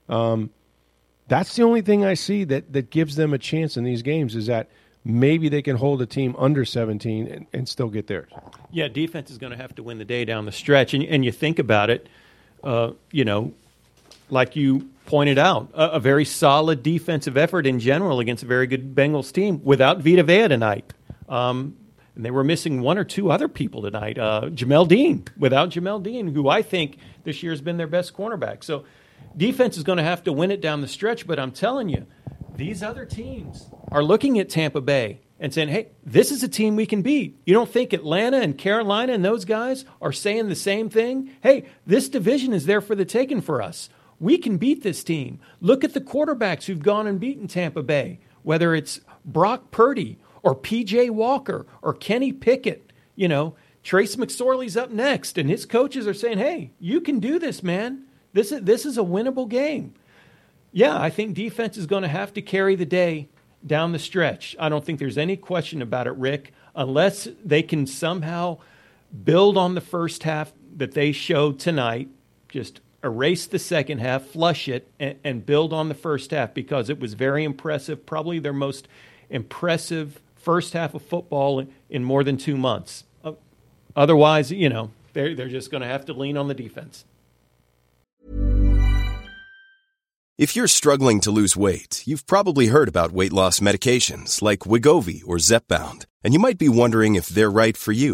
Um, 0.07 0.51
that's 1.27 1.57
the 1.57 1.63
only 1.63 1.81
thing 1.81 2.05
I 2.05 2.13
see 2.13 2.45
that 2.45 2.71
that 2.71 2.91
gives 2.91 3.17
them 3.17 3.33
a 3.33 3.37
chance 3.37 3.75
in 3.75 3.83
these 3.83 4.03
games 4.03 4.37
is 4.37 4.45
that 4.45 4.69
maybe 5.03 5.49
they 5.49 5.61
can 5.61 5.75
hold 5.75 6.01
a 6.01 6.05
team 6.05 6.33
under 6.39 6.63
17 6.63 7.27
and, 7.27 7.45
and 7.51 7.67
still 7.67 7.89
get 7.89 8.07
theirs. 8.07 8.31
Yeah, 8.71 8.87
defense 8.87 9.29
is 9.29 9.37
going 9.37 9.51
to 9.51 9.57
have 9.57 9.75
to 9.75 9.83
win 9.83 9.97
the 9.97 10.05
day 10.05 10.23
down 10.23 10.45
the 10.45 10.53
stretch. 10.53 10.93
And, 10.93 11.03
and 11.03 11.25
you 11.25 11.33
think 11.33 11.59
about 11.59 11.89
it, 11.89 12.07
uh, 12.63 12.91
you 13.11 13.25
know, 13.25 13.51
like 14.29 14.55
you 14.55 14.87
pointed 15.07 15.37
out, 15.37 15.67
a, 15.73 15.89
a, 15.89 15.99
very 15.99 16.23
solid 16.23 16.83
defensive 16.83 17.35
effort 17.35 17.65
in 17.65 17.81
general 17.81 18.21
against 18.21 18.43
a 18.43 18.45
very 18.45 18.65
good 18.65 18.95
Bengals 18.95 19.33
team 19.33 19.59
without 19.65 19.99
Vita 19.99 20.23
Vea 20.23 20.47
tonight. 20.47 20.93
Um, 21.29 21.77
and 22.15 22.25
they 22.25 22.31
were 22.31 22.43
missing 22.43 22.81
one 22.81 22.97
or 22.97 23.05
two 23.05 23.31
other 23.31 23.47
people 23.47 23.81
tonight. 23.81 24.17
Uh, 24.17 24.49
Jamel 24.49 24.87
Dean, 24.87 25.23
without 25.37 25.69
Jamel 25.69 26.03
Dean, 26.03 26.33
who 26.33 26.49
I 26.49 26.61
think 26.61 26.97
this 27.23 27.41
year 27.41 27.53
has 27.53 27.61
been 27.61 27.77
their 27.77 27.87
best 27.87 28.13
cornerback. 28.13 28.63
So 28.63 28.83
defense 29.37 29.77
is 29.77 29.83
going 29.83 29.99
to 29.99 30.03
have 30.03 30.23
to 30.25 30.33
win 30.33 30.51
it 30.51 30.59
down 30.59 30.81
the 30.81 30.87
stretch. 30.87 31.25
But 31.25 31.39
I'm 31.39 31.51
telling 31.51 31.87
you, 31.87 32.05
these 32.55 32.83
other 32.83 33.05
teams 33.05 33.69
are 33.91 34.03
looking 34.03 34.37
at 34.37 34.49
Tampa 34.49 34.81
Bay 34.81 35.21
and 35.39 35.53
saying, 35.53 35.69
hey, 35.69 35.87
this 36.03 36.31
is 36.31 36.43
a 36.43 36.49
team 36.49 36.75
we 36.75 36.85
can 36.85 37.01
beat. 37.01 37.39
You 37.45 37.53
don't 37.53 37.69
think 37.69 37.93
Atlanta 37.93 38.41
and 38.41 38.57
Carolina 38.57 39.13
and 39.13 39.23
those 39.23 39.45
guys 39.45 39.85
are 40.01 40.11
saying 40.11 40.49
the 40.49 40.55
same 40.55 40.89
thing? 40.89 41.31
Hey, 41.41 41.67
this 41.87 42.09
division 42.09 42.51
is 42.51 42.65
there 42.65 42.81
for 42.81 42.95
the 42.95 43.05
taking 43.05 43.39
for 43.39 43.61
us. 43.61 43.89
We 44.19 44.37
can 44.37 44.57
beat 44.57 44.83
this 44.83 45.05
team. 45.05 45.39
Look 45.61 45.85
at 45.85 45.93
the 45.93 46.01
quarterbacks 46.01 46.65
who've 46.65 46.83
gone 46.83 47.07
and 47.07 47.17
beaten 47.21 47.47
Tampa 47.47 47.81
Bay, 47.81 48.19
whether 48.43 48.75
it's 48.75 48.99
Brock 49.23 49.71
Purdy 49.71 50.17
or 50.43 50.55
PJ 50.55 51.09
Walker 51.09 51.65
or 51.81 51.93
Kenny 51.93 52.31
Pickett. 52.31 52.91
You 53.15 53.27
know, 53.27 53.55
Trace 53.83 54.15
McSorley's 54.15 54.77
up 54.77 54.91
next, 54.91 55.37
and 55.37 55.49
his 55.49 55.65
coaches 55.65 56.07
are 56.07 56.13
saying, 56.13 56.37
hey, 56.37 56.71
you 56.79 57.01
can 57.01 57.19
do 57.19 57.39
this, 57.39 57.63
man. 57.63 58.03
This 58.33 58.51
is, 58.51 58.61
this 58.61 58.85
is 58.85 58.97
a 58.97 59.01
winnable 59.01 59.49
game. 59.49 59.93
Yeah, 60.71 60.99
I 60.99 61.09
think 61.09 61.33
defense 61.33 61.77
is 61.77 61.87
going 61.87 62.03
to 62.03 62.09
have 62.09 62.33
to 62.33 62.41
carry 62.41 62.75
the 62.75 62.85
day 62.85 63.27
down 63.65 63.91
the 63.91 63.99
stretch. 63.99 64.55
I 64.59 64.69
don't 64.69 64.85
think 64.85 64.99
there's 64.99 65.17
any 65.17 65.35
question 65.35 65.81
about 65.81 66.07
it, 66.07 66.13
Rick, 66.13 66.53
unless 66.75 67.27
they 67.43 67.63
can 67.63 67.87
somehow 67.87 68.59
build 69.23 69.57
on 69.57 69.75
the 69.75 69.81
first 69.81 70.23
half 70.23 70.53
that 70.77 70.93
they 70.93 71.11
showed 71.11 71.59
tonight, 71.59 72.09
just 72.47 72.81
erase 73.03 73.47
the 73.47 73.59
second 73.59 73.99
half, 73.99 74.25
flush 74.25 74.67
it, 74.67 74.89
and, 74.99 75.17
and 75.23 75.45
build 75.45 75.73
on 75.73 75.89
the 75.89 75.95
first 75.95 76.31
half 76.31 76.53
because 76.53 76.89
it 76.89 76.99
was 76.99 77.13
very 77.13 77.43
impressive, 77.43 78.05
probably 78.05 78.39
their 78.39 78.53
most 78.53 78.87
impressive 79.29 80.21
first 80.49 80.73
half 80.73 80.95
of 80.95 81.03
football 81.03 81.63
in, 81.91 82.03
more 82.03 82.23
than 82.23 82.35
two 82.35 82.57
months. 82.57 83.03
Otherwise, 83.95 84.51
you 84.51 84.67
know, 84.67 84.89
they're, 85.13 85.35
they're 85.35 85.47
just 85.47 85.69
going 85.69 85.81
to 85.81 85.87
have 85.87 86.05
to 86.05 86.13
lean 86.13 86.37
on 86.37 86.47
the 86.47 86.55
defense. 86.55 87.05
If 90.39 90.55
you're 90.55 90.79
struggling 90.79 91.19
to 91.21 91.29
lose 91.29 91.55
weight, 91.55 92.01
you've 92.07 92.25
probably 92.25 92.67
heard 92.67 92.89
about 92.89 93.11
weight 93.11 93.31
loss 93.31 93.59
medications 93.59 94.41
like 94.41 94.61
Wegovy 94.71 95.21
or 95.23 95.37
Zepbound, 95.37 96.05
and 96.23 96.33
you 96.33 96.39
might 96.39 96.57
be 96.57 96.69
wondering 96.81 97.13
if 97.13 97.27
they're 97.27 97.51
right 97.63 97.77
for 97.77 97.91
you. 97.91 98.13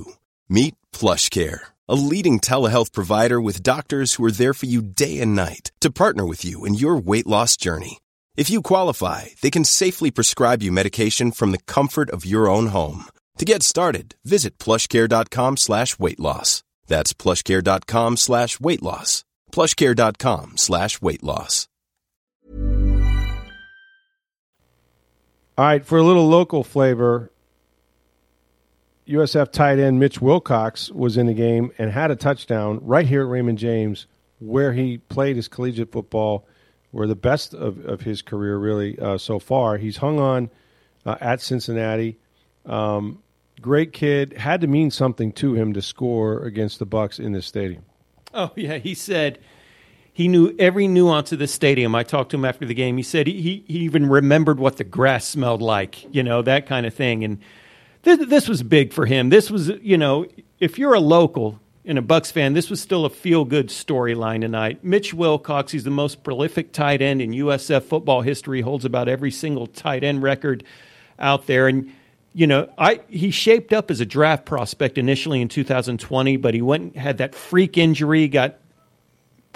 Meet 0.49 0.75
PlushCare, 0.91 1.59
a 1.87 1.95
leading 1.95 2.41
telehealth 2.41 2.91
provider 2.91 3.39
with 3.39 3.63
doctors 3.63 4.15
who 4.15 4.25
are 4.25 4.37
there 4.41 4.53
for 4.53 4.65
you 4.65 4.81
day 4.81 5.21
and 5.21 5.35
night 5.37 5.71
to 5.79 5.89
partner 5.89 6.25
with 6.25 6.43
you 6.43 6.65
in 6.65 6.73
your 6.73 6.97
weight 6.97 7.27
loss 7.27 7.55
journey. 7.55 7.99
If 8.35 8.49
you 8.49 8.61
qualify, 8.61 9.27
they 9.41 9.49
can 9.49 9.63
safely 9.63 10.11
prescribe 10.11 10.61
you 10.61 10.71
medication 10.71 11.31
from 11.31 11.51
the 11.51 11.59
comfort 11.67 12.09
of 12.09 12.25
your 12.25 12.49
own 12.49 12.67
home. 12.67 13.05
To 13.37 13.45
get 13.45 13.63
started, 13.63 14.15
visit 14.25 14.57
plushcare.com 14.57 15.57
slash 15.57 15.97
weight 15.97 16.19
loss. 16.19 16.61
That's 16.87 17.13
plushcare.com 17.13 18.17
slash 18.17 18.59
weight 18.59 18.81
loss. 18.83 19.23
Plushcare.com 19.53 20.57
slash 20.57 21.01
weight 21.01 21.23
loss. 21.23 21.67
All 25.57 25.63
right, 25.65 25.85
for 25.85 25.97
a 25.97 26.03
little 26.03 26.27
local 26.27 26.65
flavor, 26.65 27.31
USF 29.07 29.53
tight 29.53 29.79
end 29.79 30.01
Mitch 30.01 30.19
Wilcox 30.19 30.91
was 30.91 31.15
in 31.15 31.27
the 31.27 31.33
game 31.33 31.71
and 31.77 31.89
had 31.89 32.11
a 32.11 32.17
touchdown 32.17 32.79
right 32.81 33.07
here 33.07 33.21
at 33.21 33.29
Raymond 33.29 33.57
James, 33.57 34.07
where 34.39 34.73
he 34.73 34.97
played 34.97 35.37
his 35.37 35.47
collegiate 35.47 35.93
football, 35.93 36.45
were 36.95 37.08
the 37.08 37.15
best 37.15 37.53
of, 37.53 37.86
of 37.86 38.01
his 38.01 38.21
career 38.21 38.58
really 38.58 38.97
uh, 38.97 39.17
so 39.17 39.38
far. 39.38 39.77
He's 39.77 39.97
hung 39.97 40.17
on 40.17 40.49
uh, 41.05 41.17
at 41.19 41.41
Cincinnati. 41.41 42.17
Um, 42.65 43.21
great 43.60 43.91
kid. 43.91 44.31
Had 44.38 44.62
to 44.62 44.67
mean 44.67 44.91
something 44.91 45.34
to 45.34 45.55
him 45.55 45.73
to 45.73 45.81
score 45.81 46.39
against 46.43 46.79
the 46.79 46.88
Bucs 46.88 47.19
in 47.19 47.34
this 47.34 47.45
stadium. 47.45 47.84
Oh 48.34 48.51
yeah, 48.55 48.77
he 48.77 48.93
said 48.93 49.39
he 50.13 50.29
knew 50.29 50.55
every 50.58 50.88
nuance 50.88 51.34
of 51.34 51.39
the 51.39 51.47
stadium. 51.47 51.95
I 51.95 52.03
talked 52.03 52.31
to 52.31 52.38
him 52.38 52.45
after 52.45 52.65
the 52.65 52.73
game. 52.73 52.95
He 52.95 53.03
said 53.03 53.27
he, 53.27 53.65
he 53.67 53.79
even 53.79 54.08
remembered 54.08 54.58
what 54.58 54.77
the 54.77 54.86
grass 54.86 55.27
smelled 55.27 55.62
like, 55.62 56.08
you 56.15 56.23
know, 56.23 56.41
that 56.43 56.65
kind 56.65 56.86
of 56.86 56.93
thing. 56.93 57.25
And 57.25 57.39
this, 58.03 58.25
this 58.25 58.47
was 58.47 58.63
big 58.63 58.93
for 58.93 59.05
him. 59.05 59.27
This 59.27 59.51
was, 59.51 59.67
you 59.81 59.97
know, 59.97 60.25
if 60.62 60.79
you're 60.79 60.93
a 60.93 61.01
local 61.01 61.60
and 61.85 61.99
a 61.99 62.01
Bucs 62.01 62.31
fan, 62.31 62.53
this 62.53 62.69
was 62.69 62.81
still 62.81 63.05
a 63.05 63.09
feel 63.09 63.45
good 63.45 63.67
storyline 63.67 64.41
tonight. 64.41 64.83
Mitch 64.83 65.13
Wilcox, 65.13 65.71
he's 65.71 65.83
the 65.83 65.91
most 65.91 66.23
prolific 66.23 66.71
tight 66.71 67.01
end 67.01 67.21
in 67.21 67.31
USF 67.31 67.83
football 67.83 68.21
history, 68.21 68.61
holds 68.61 68.85
about 68.85 69.07
every 69.07 69.31
single 69.31 69.67
tight 69.67 70.03
end 70.03 70.23
record 70.23 70.63
out 71.19 71.47
there. 71.47 71.67
And 71.67 71.91
you 72.33 72.47
know, 72.47 72.69
I 72.77 72.99
he 73.07 73.31
shaped 73.31 73.71
up 73.71 73.89
as 73.89 74.01
a 74.01 74.05
draft 74.05 74.45
prospect 74.45 74.97
initially 74.97 75.41
in 75.41 75.47
2020, 75.47 76.37
but 76.37 76.53
he 76.53 76.61
went 76.61 76.83
and 76.83 76.95
had 76.95 77.19
that 77.19 77.33
freak 77.33 77.77
injury, 77.77 78.27
got 78.27 78.57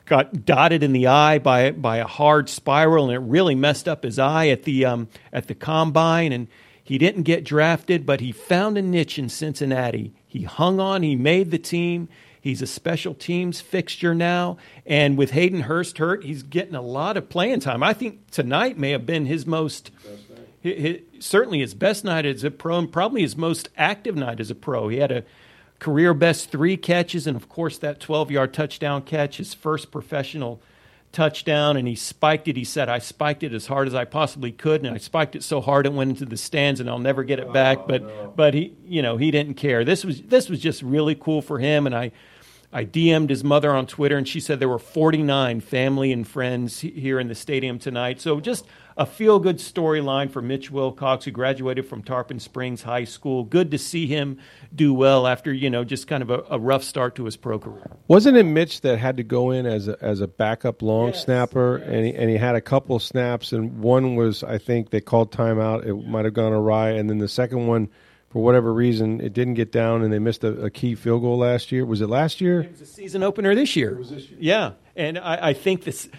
got 0.05 0.45
dotted 0.45 0.81
in 0.81 0.93
the 0.93 1.07
eye 1.07 1.39
by 1.39 1.71
by 1.71 1.97
a 1.97 2.07
hard 2.07 2.47
spiral, 2.47 3.09
and 3.09 3.13
it 3.13 3.19
really 3.19 3.55
messed 3.55 3.87
up 3.87 4.03
his 4.03 4.17
eye 4.17 4.47
at 4.47 4.63
the 4.63 4.85
um, 4.85 5.09
at 5.33 5.47
the 5.47 5.55
combine. 5.55 6.31
And 6.31 6.47
he 6.89 6.97
didn't 6.97 7.21
get 7.21 7.43
drafted, 7.43 8.03
but 8.03 8.19
he 8.19 8.31
found 8.31 8.75
a 8.75 8.81
niche 8.81 9.19
in 9.19 9.29
Cincinnati. 9.29 10.11
He 10.25 10.41
hung 10.41 10.79
on. 10.79 11.03
He 11.03 11.15
made 11.15 11.51
the 11.51 11.59
team. 11.59 12.09
He's 12.41 12.63
a 12.63 12.65
special 12.65 13.13
teams 13.13 13.61
fixture 13.61 14.15
now, 14.15 14.57
and 14.87 15.15
with 15.15 15.29
Hayden 15.29 15.61
Hurst 15.61 15.99
hurt, 15.99 16.23
he's 16.23 16.41
getting 16.41 16.73
a 16.73 16.81
lot 16.81 17.15
of 17.15 17.29
playing 17.29 17.59
time. 17.59 17.83
I 17.83 17.93
think 17.93 18.31
tonight 18.31 18.79
may 18.79 18.89
have 18.89 19.05
been 19.05 19.27
his 19.27 19.45
most 19.45 19.91
his, 20.61 21.01
certainly 21.19 21.59
his 21.59 21.75
best 21.75 22.03
night 22.03 22.25
as 22.25 22.43
a 22.43 22.49
pro 22.49 22.79
and 22.79 22.91
probably 22.91 23.21
his 23.21 23.37
most 23.37 23.69
active 23.77 24.15
night 24.15 24.39
as 24.39 24.49
a 24.49 24.55
pro. 24.55 24.87
He 24.87 24.97
had 24.97 25.11
a 25.11 25.23
career 25.77 26.15
best 26.15 26.49
three 26.49 26.75
catches 26.75 27.27
and, 27.27 27.37
of 27.37 27.49
course, 27.49 27.77
that 27.77 27.99
12 27.99 28.31
yard 28.31 28.51
touchdown 28.51 29.03
catch, 29.03 29.37
his 29.37 29.53
first 29.53 29.91
professional 29.91 30.59
touchdown, 31.11 31.77
and 31.77 31.87
he 31.87 31.95
spiked 31.95 32.47
it. 32.47 32.55
He 32.55 32.63
said, 32.63 32.89
I 32.89 32.99
spiked 32.99 33.43
it 33.43 33.53
as 33.53 33.67
hard 33.67 33.87
as 33.87 33.95
I 33.95 34.05
possibly 34.05 34.51
could, 34.51 34.85
and 34.85 34.93
I 34.93 34.97
spiked 34.97 35.35
it 35.35 35.43
so 35.43 35.61
hard 35.61 35.85
it 35.85 35.93
went 35.93 36.11
into 36.11 36.25
the 36.25 36.37
stands, 36.37 36.79
and 36.79 36.89
I'll 36.89 36.99
never 36.99 37.23
get 37.23 37.39
it 37.39 37.51
back. 37.51 37.79
Oh, 37.79 37.85
but, 37.87 38.01
no. 38.03 38.33
but 38.35 38.53
he, 38.53 38.73
you 38.85 39.01
know, 39.01 39.17
he 39.17 39.31
didn't 39.31 39.55
care. 39.55 39.83
This 39.83 40.03
was, 40.03 40.21
this 40.21 40.49
was 40.49 40.59
just 40.59 40.81
really 40.81 41.15
cool 41.15 41.41
for 41.41 41.59
him, 41.59 41.85
and 41.85 41.95
I, 41.95 42.11
I 42.71 42.85
DM'd 42.85 43.29
his 43.29 43.43
mother 43.43 43.71
on 43.71 43.87
Twitter, 43.87 44.17
and 44.17 44.27
she 44.27 44.39
said 44.39 44.59
there 44.59 44.69
were 44.69 44.77
49 44.77 45.61
family 45.61 46.11
and 46.11 46.27
friends 46.27 46.81
here 46.81 47.19
in 47.19 47.27
the 47.27 47.35
stadium 47.35 47.79
tonight. 47.79 48.21
So 48.21 48.39
just 48.39 48.65
a 48.99 49.05
feel 49.05 49.39
good 49.39 49.59
storyline 49.59 50.29
for 50.29 50.41
Mitch 50.41 50.69
Wilcox, 50.69 51.23
who 51.23 51.31
graduated 51.31 51.87
from 51.87 52.03
Tarpon 52.03 52.37
Springs 52.37 52.81
High 52.81 53.05
School. 53.05 53.45
Good 53.45 53.71
to 53.71 53.77
see 53.77 54.07
him 54.07 54.39
do 54.75 54.93
well 54.93 55.25
after, 55.25 55.53
you 55.53 55.69
know, 55.69 55.85
just 55.85 56.05
kind 56.05 56.21
of 56.21 56.29
a, 56.29 56.43
a 56.49 56.59
rough 56.59 56.83
start 56.83 57.15
to 57.15 57.23
his 57.23 57.37
pro 57.37 57.57
career. 57.59 57.89
Wasn't 58.09 58.35
it 58.35 58.43
Mitch 58.43 58.81
that 58.81 58.99
had 58.99 59.15
to 59.15 59.23
go 59.23 59.51
in 59.51 59.65
as 59.65 59.87
a, 59.87 59.97
as 60.01 60.19
a 60.19 60.27
backup 60.27 60.81
long 60.81 61.07
yes, 61.07 61.23
snapper? 61.23 61.79
Yes. 61.79 61.89
And, 61.89 62.05
he, 62.05 62.13
and 62.13 62.29
he 62.29 62.35
had 62.35 62.55
a 62.55 62.61
couple 62.61 62.99
snaps, 62.99 63.53
and 63.53 63.79
one 63.79 64.17
was, 64.17 64.43
I 64.43 64.57
think, 64.57 64.89
they 64.89 64.99
called 64.99 65.31
timeout. 65.31 65.85
It 65.85 65.95
might 65.95 66.25
have 66.25 66.33
gone 66.33 66.51
awry. 66.51 66.89
And 66.89 67.09
then 67.09 67.19
the 67.19 67.29
second 67.29 67.67
one, 67.67 67.87
for 68.29 68.43
whatever 68.43 68.73
reason, 68.73 69.21
it 69.21 69.31
didn't 69.31 69.53
get 69.53 69.71
down, 69.71 70.03
and 70.03 70.11
they 70.11 70.19
missed 70.19 70.43
a, 70.43 70.65
a, 70.65 70.69
key 70.69 70.95
field 70.95 71.21
goal 71.21 71.37
last 71.37 71.71
year. 71.71 71.85
Was 71.85 72.01
it 72.01 72.09
last 72.09 72.41
year? 72.41 72.61
It 72.61 72.71
was 72.71 72.81
a 72.81 72.85
season 72.85 73.23
opener 73.23 73.55
this 73.55 73.77
year. 73.77 73.91
It 73.91 73.97
was 73.97 74.09
this 74.09 74.29
year. 74.29 74.39
Yeah, 74.41 74.71
and 74.95 75.17
I, 75.17 75.49
I, 75.49 75.53
think 75.53 75.85
this, 75.85 76.09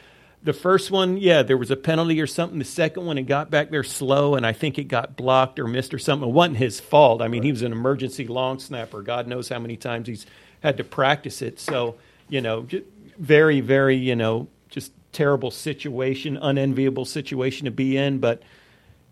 the 0.43 0.53
first 0.53 0.91
one, 0.91 1.17
yeah, 1.17 1.43
there 1.43 1.57
was 1.57 1.71
a 1.71 1.77
penalty 1.77 2.21
or 2.21 2.27
something. 2.27 2.59
The 2.59 2.65
second 2.65 3.07
one, 3.07 3.19
it 3.19 3.23
got 3.23 3.51
back 3.51 3.71
there 3.71 3.83
slow, 3.83 4.35
and 4.35 4.47
I 4.47 4.53
think 4.53 4.79
it 4.79 4.85
got 4.85 5.17
blocked 5.17 5.59
or 5.59 5.67
missed 5.67 5.93
or 5.93 5.99
something. 5.99 6.29
It 6.29 6.33
wasn't 6.33 6.57
his 6.57 6.81
fault. 6.81 7.23
I 7.23 7.29
mean, 7.29 7.41
right. 7.41 7.47
he 7.47 7.53
was 7.53 7.63
an 7.63 7.73
emergency 7.73 8.27
long 8.27 8.59
snapper. 8.59 9.03
God 9.03 9.27
knows 9.27 9.49
how 9.49 9.59
many 9.59 9.77
times 9.77 10.09
he's 10.09 10.27
had 10.63 10.77
to 10.79 10.85
practice 10.85 11.43
it. 11.43 11.61
So, 11.61 11.97
you 12.29 12.41
know, 12.41 12.67
very, 13.19 13.61
very, 13.61 13.97
you 13.97 14.17
know, 14.17 14.49
just 14.69 14.93
terrible 15.13 15.51
situation, 15.51 16.37
unenviable 16.37 17.05
situation 17.05 17.67
to 17.67 17.71
be 17.71 17.97
in, 17.97 18.19
but– 18.19 18.43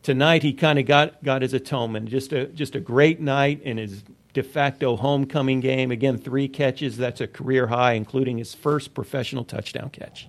tonight 0.03 0.43
he 0.43 0.53
kind 0.53 0.79
of 0.79 0.87
got, 0.87 1.23
got 1.23 1.43
his 1.43 1.53
atonement. 1.53 2.09
Just 2.09 2.33
a, 2.33 2.47
just 2.47 2.75
a 2.75 2.81
great 2.81 3.21
night 3.21 3.63
in 3.63 3.77
his 3.77 4.03
de 4.33 4.43
facto 4.43 4.97
homecoming 4.97 5.61
game. 5.61 5.91
Again, 5.91 6.19
three 6.19 6.49
catches. 6.49 6.97
That's 6.97 7.21
a 7.21 7.27
career 7.27 7.67
high, 7.67 7.93
including 7.93 8.39
his 8.39 8.55
first 8.55 8.95
professional 8.95 9.45
touchdown 9.45 9.91
catch. 9.91 10.29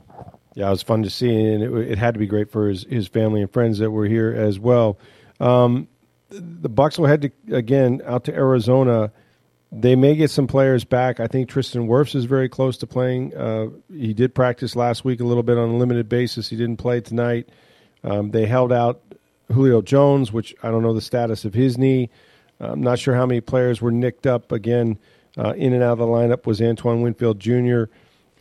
Yeah, 0.56 0.68
it 0.68 0.72
was 0.72 0.84
fun 0.84 1.04
to 1.04 1.10
see, 1.10 1.30
and 1.30 1.64
it, 1.64 1.92
it 1.92 1.98
had 1.98 2.16
to 2.16 2.20
be 2.20 2.28
great 2.28 2.52
for 2.52 2.70
his, 2.70 2.84
his 2.84 3.08
family 3.08 3.42
and 3.42 3.52
friends 3.52 3.80
that 3.80 3.92
were 3.92 4.06
here 4.06 4.34
as 4.36 4.60
well. 4.60 4.98
Um, 5.40 5.88
the 6.30 6.70
Bucs 6.70 6.98
will 6.98 7.08
head 7.08 7.22
to, 7.22 7.56
again 7.56 8.02
out 8.06 8.26
to 8.26 8.34
Arizona. 8.34 9.12
They 9.72 9.96
may 9.96 10.16
get 10.16 10.32
some 10.32 10.48
players 10.48 10.84
back. 10.84 11.20
I 11.20 11.28
think 11.28 11.50
Tristan 11.50 11.88
Wirfs 11.88 12.16
is 12.16 12.26
very 12.26 12.50
close 12.50 12.78
to 12.78 12.88
playing. 12.88 13.36
Uh, 13.36 13.68
he 13.92 14.14
did 14.14 14.34
practice 14.34 14.76
last 14.76 15.06
week 15.06 15.20
a 15.20 15.24
little 15.24 15.44
bit 15.44 15.58
on 15.58 15.70
a 15.70 15.78
limited 15.78 16.10
basis. 16.10 16.50
He 16.50 16.56
didn't 16.56 16.78
play 16.78 17.02
tonight. 17.02 17.50
Um, 18.04 18.32
they 18.32 18.46
held 18.46 18.72
out 18.72 19.02
Julio 19.52 19.82
Jones, 19.82 20.32
which 20.32 20.56
I 20.64 20.72
don't 20.72 20.82
know 20.82 20.94
the 20.94 21.02
status 21.02 21.46
of 21.46 21.54
his 21.54 21.78
knee. 21.78 22.10
I'm 22.60 22.82
not 22.82 23.00
sure 23.00 23.16
how 23.16 23.26
many 23.26 23.42
players 23.42 23.82
were 23.82 23.92
nicked 23.92 24.28
up. 24.28 24.52
Again, 24.52 24.98
uh, 25.38 25.54
in 25.54 25.74
and 25.74 25.84
out 25.84 25.94
of 25.94 26.00
the 26.00 26.06
lineup 26.06 26.46
was 26.46 26.62
Antoine 26.62 27.02
Winfield 27.02 27.40
Jr., 27.40 27.84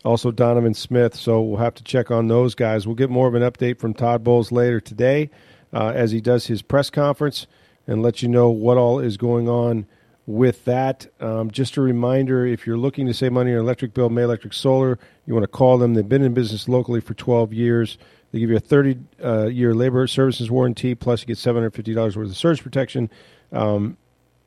also 0.05 0.31
Donovan 0.31 0.75
Smith. 0.75 1.15
So 1.15 1.41
we'll 1.41 1.59
have 1.59 1.75
to 1.75 1.83
check 1.83 2.11
on 2.11 2.29
those 2.29 2.55
guys. 2.55 2.87
We'll 2.87 2.97
get 2.97 3.11
more 3.11 3.29
of 3.29 3.35
an 3.35 3.43
update 3.43 3.79
from 3.79 3.95
Todd 3.95 4.25
Bowles 4.25 4.53
later 4.53 4.81
today 4.81 5.31
uh, 5.73 5.93
as 5.95 6.13
he 6.13 6.21
does 6.21 6.47
his 6.47 6.63
press 6.63 6.91
conference 6.91 7.47
and 7.87 8.03
let 8.03 8.23
you 8.23 8.29
know 8.29 8.51
what 8.51 8.77
all 8.77 9.01
is 9.01 9.17
going 9.17 9.49
on 9.49 9.87
with 10.27 10.67
that. 10.67 11.07
Um, 11.21 11.51
just 11.51 11.77
a 11.79 11.81
reminder 11.81 12.47
if 12.47 12.67
you're 12.67 12.77
looking 12.77 13.07
to 13.07 13.15
save 13.15 13.33
money 13.33 13.53
on 13.53 13.59
electric 13.59 13.95
bill, 13.95 14.11
May 14.11 14.23
Electric 14.23 14.53
Solar, 14.53 14.99
you 15.27 15.33
want 15.33 15.45
to 15.45 15.49
call 15.49 15.79
them. 15.79 15.95
They've 15.95 16.09
been 16.09 16.23
in 16.23 16.35
business 16.35 16.69
locally 16.69 17.01
for 17.01 17.15
12 17.15 17.55
years. 17.55 17.97
They 18.31 18.39
give 18.39 18.51
you 18.51 18.57
a 18.57 18.61
30 18.61 18.99
uh, 19.25 19.47
year 19.47 19.75
labor 19.75 20.07
services 20.07 20.51
warranty, 20.51 20.95
plus 20.95 21.23
you 21.23 21.27
get 21.27 21.39
$750 21.39 21.97
worth 21.97 22.29
of 22.29 22.37
surge 22.37 22.63
protection. 22.63 23.09
Um, 23.53 23.97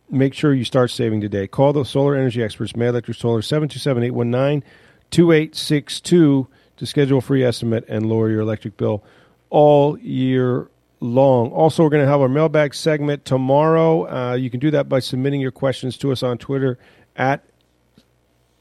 make 0.07 0.35
sure 0.35 0.53
you 0.53 0.65
start 0.65 0.91
saving 0.91 1.21
today. 1.21 1.47
Call 1.47 1.73
the 1.73 1.83
solar 1.83 2.15
energy 2.15 2.43
experts, 2.43 2.75
May 2.75 2.87
Electric 2.87 3.17
Solar, 3.17 3.41
727 3.41 4.03
819 4.03 4.63
2862 5.11 6.47
to 6.77 6.85
schedule 6.85 7.19
a 7.19 7.21
free 7.21 7.43
estimate 7.43 7.85
and 7.87 8.07
lower 8.07 8.29
your 8.29 8.41
electric 8.41 8.77
bill 8.77 9.03
all 9.49 9.97
year 9.99 10.69
long. 10.99 11.51
Also, 11.51 11.83
we're 11.83 11.89
going 11.89 12.03
to 12.03 12.09
have 12.09 12.21
our 12.21 12.29
mailbag 12.29 12.73
segment 12.73 13.25
tomorrow. 13.25 14.07
Uh, 14.07 14.33
you 14.33 14.49
can 14.49 14.59
do 14.59 14.71
that 14.71 14.89
by 14.89 14.99
submitting 14.99 15.41
your 15.41 15.51
questions 15.51 15.97
to 15.97 16.11
us 16.11 16.23
on 16.23 16.37
Twitter 16.37 16.79
at 17.15 17.43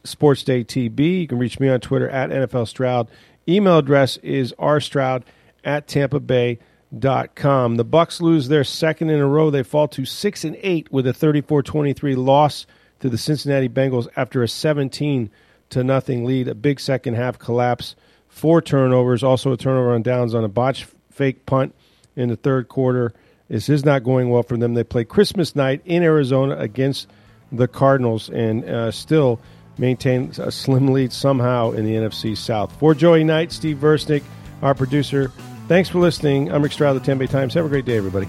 SportsDayTB. 0.04 1.20
You 1.20 1.26
can 1.26 1.38
reach 1.38 1.60
me 1.60 1.68
on 1.68 1.80
Twitter 1.80 2.08
at 2.08 2.30
NFL 2.30 2.68
Stroud. 2.68 3.08
Email 3.48 3.78
address 3.78 4.16
is 4.18 4.52
rstroud 4.58 5.22
at 5.64 5.86
tampa 5.86 6.20
bay 6.20 6.58
dot 6.98 7.34
com. 7.34 7.76
The 7.76 7.84
Bucs 7.84 8.20
lose 8.20 8.48
their 8.48 8.64
second 8.64 9.10
in 9.10 9.20
a 9.20 9.26
row. 9.26 9.50
They 9.50 9.62
fall 9.62 9.88
to 9.88 10.04
6 10.04 10.44
and 10.44 10.56
8 10.60 10.90
with 10.90 11.06
a 11.06 11.12
34-23 11.12 12.16
loss 12.16 12.66
to 13.00 13.08
the 13.08 13.18
Cincinnati 13.18 13.68
Bengals 13.68 14.08
after 14.16 14.42
a 14.42 14.48
17 14.48 15.30
to 15.70 15.84
nothing 15.84 16.24
lead. 16.24 16.48
A 16.48 16.54
big 16.54 16.80
second 16.80 17.14
half 17.14 17.38
collapse. 17.38 17.96
Four 18.28 18.62
turnovers, 18.62 19.22
also 19.22 19.52
a 19.52 19.56
turnover 19.56 19.92
on 19.92 20.02
downs 20.02 20.34
on 20.34 20.44
a 20.44 20.48
botched 20.48 20.86
fake 21.10 21.46
punt 21.46 21.74
in 22.16 22.28
the 22.28 22.36
third 22.36 22.68
quarter. 22.68 23.12
This 23.48 23.68
is 23.68 23.84
not 23.84 24.04
going 24.04 24.30
well 24.30 24.44
for 24.44 24.56
them. 24.56 24.74
They 24.74 24.84
play 24.84 25.04
Christmas 25.04 25.56
night 25.56 25.82
in 25.84 26.02
Arizona 26.02 26.56
against 26.56 27.08
the 27.50 27.66
Cardinals 27.66 28.28
and 28.28 28.64
uh, 28.64 28.90
still– 28.90 29.40
maintain 29.80 30.30
a 30.38 30.52
slim 30.52 30.88
lead 30.88 31.12
somehow 31.12 31.72
in 31.72 31.84
the 31.84 31.94
NFC 31.94 32.36
South. 32.36 32.72
For 32.78 32.94
Joey 32.94 33.24
Knight, 33.24 33.50
Steve 33.50 33.78
Versnick, 33.78 34.22
our 34.62 34.74
producer, 34.74 35.32
thanks 35.66 35.88
for 35.88 35.98
listening. 35.98 36.52
I'm 36.52 36.62
Rick 36.62 36.72
Stroud 36.72 36.96
of 36.96 37.04
the 37.04 37.26
Times. 37.26 37.54
Have 37.54 37.64
a 37.64 37.68
great 37.68 37.86
day, 37.86 37.96
everybody. 37.96 38.28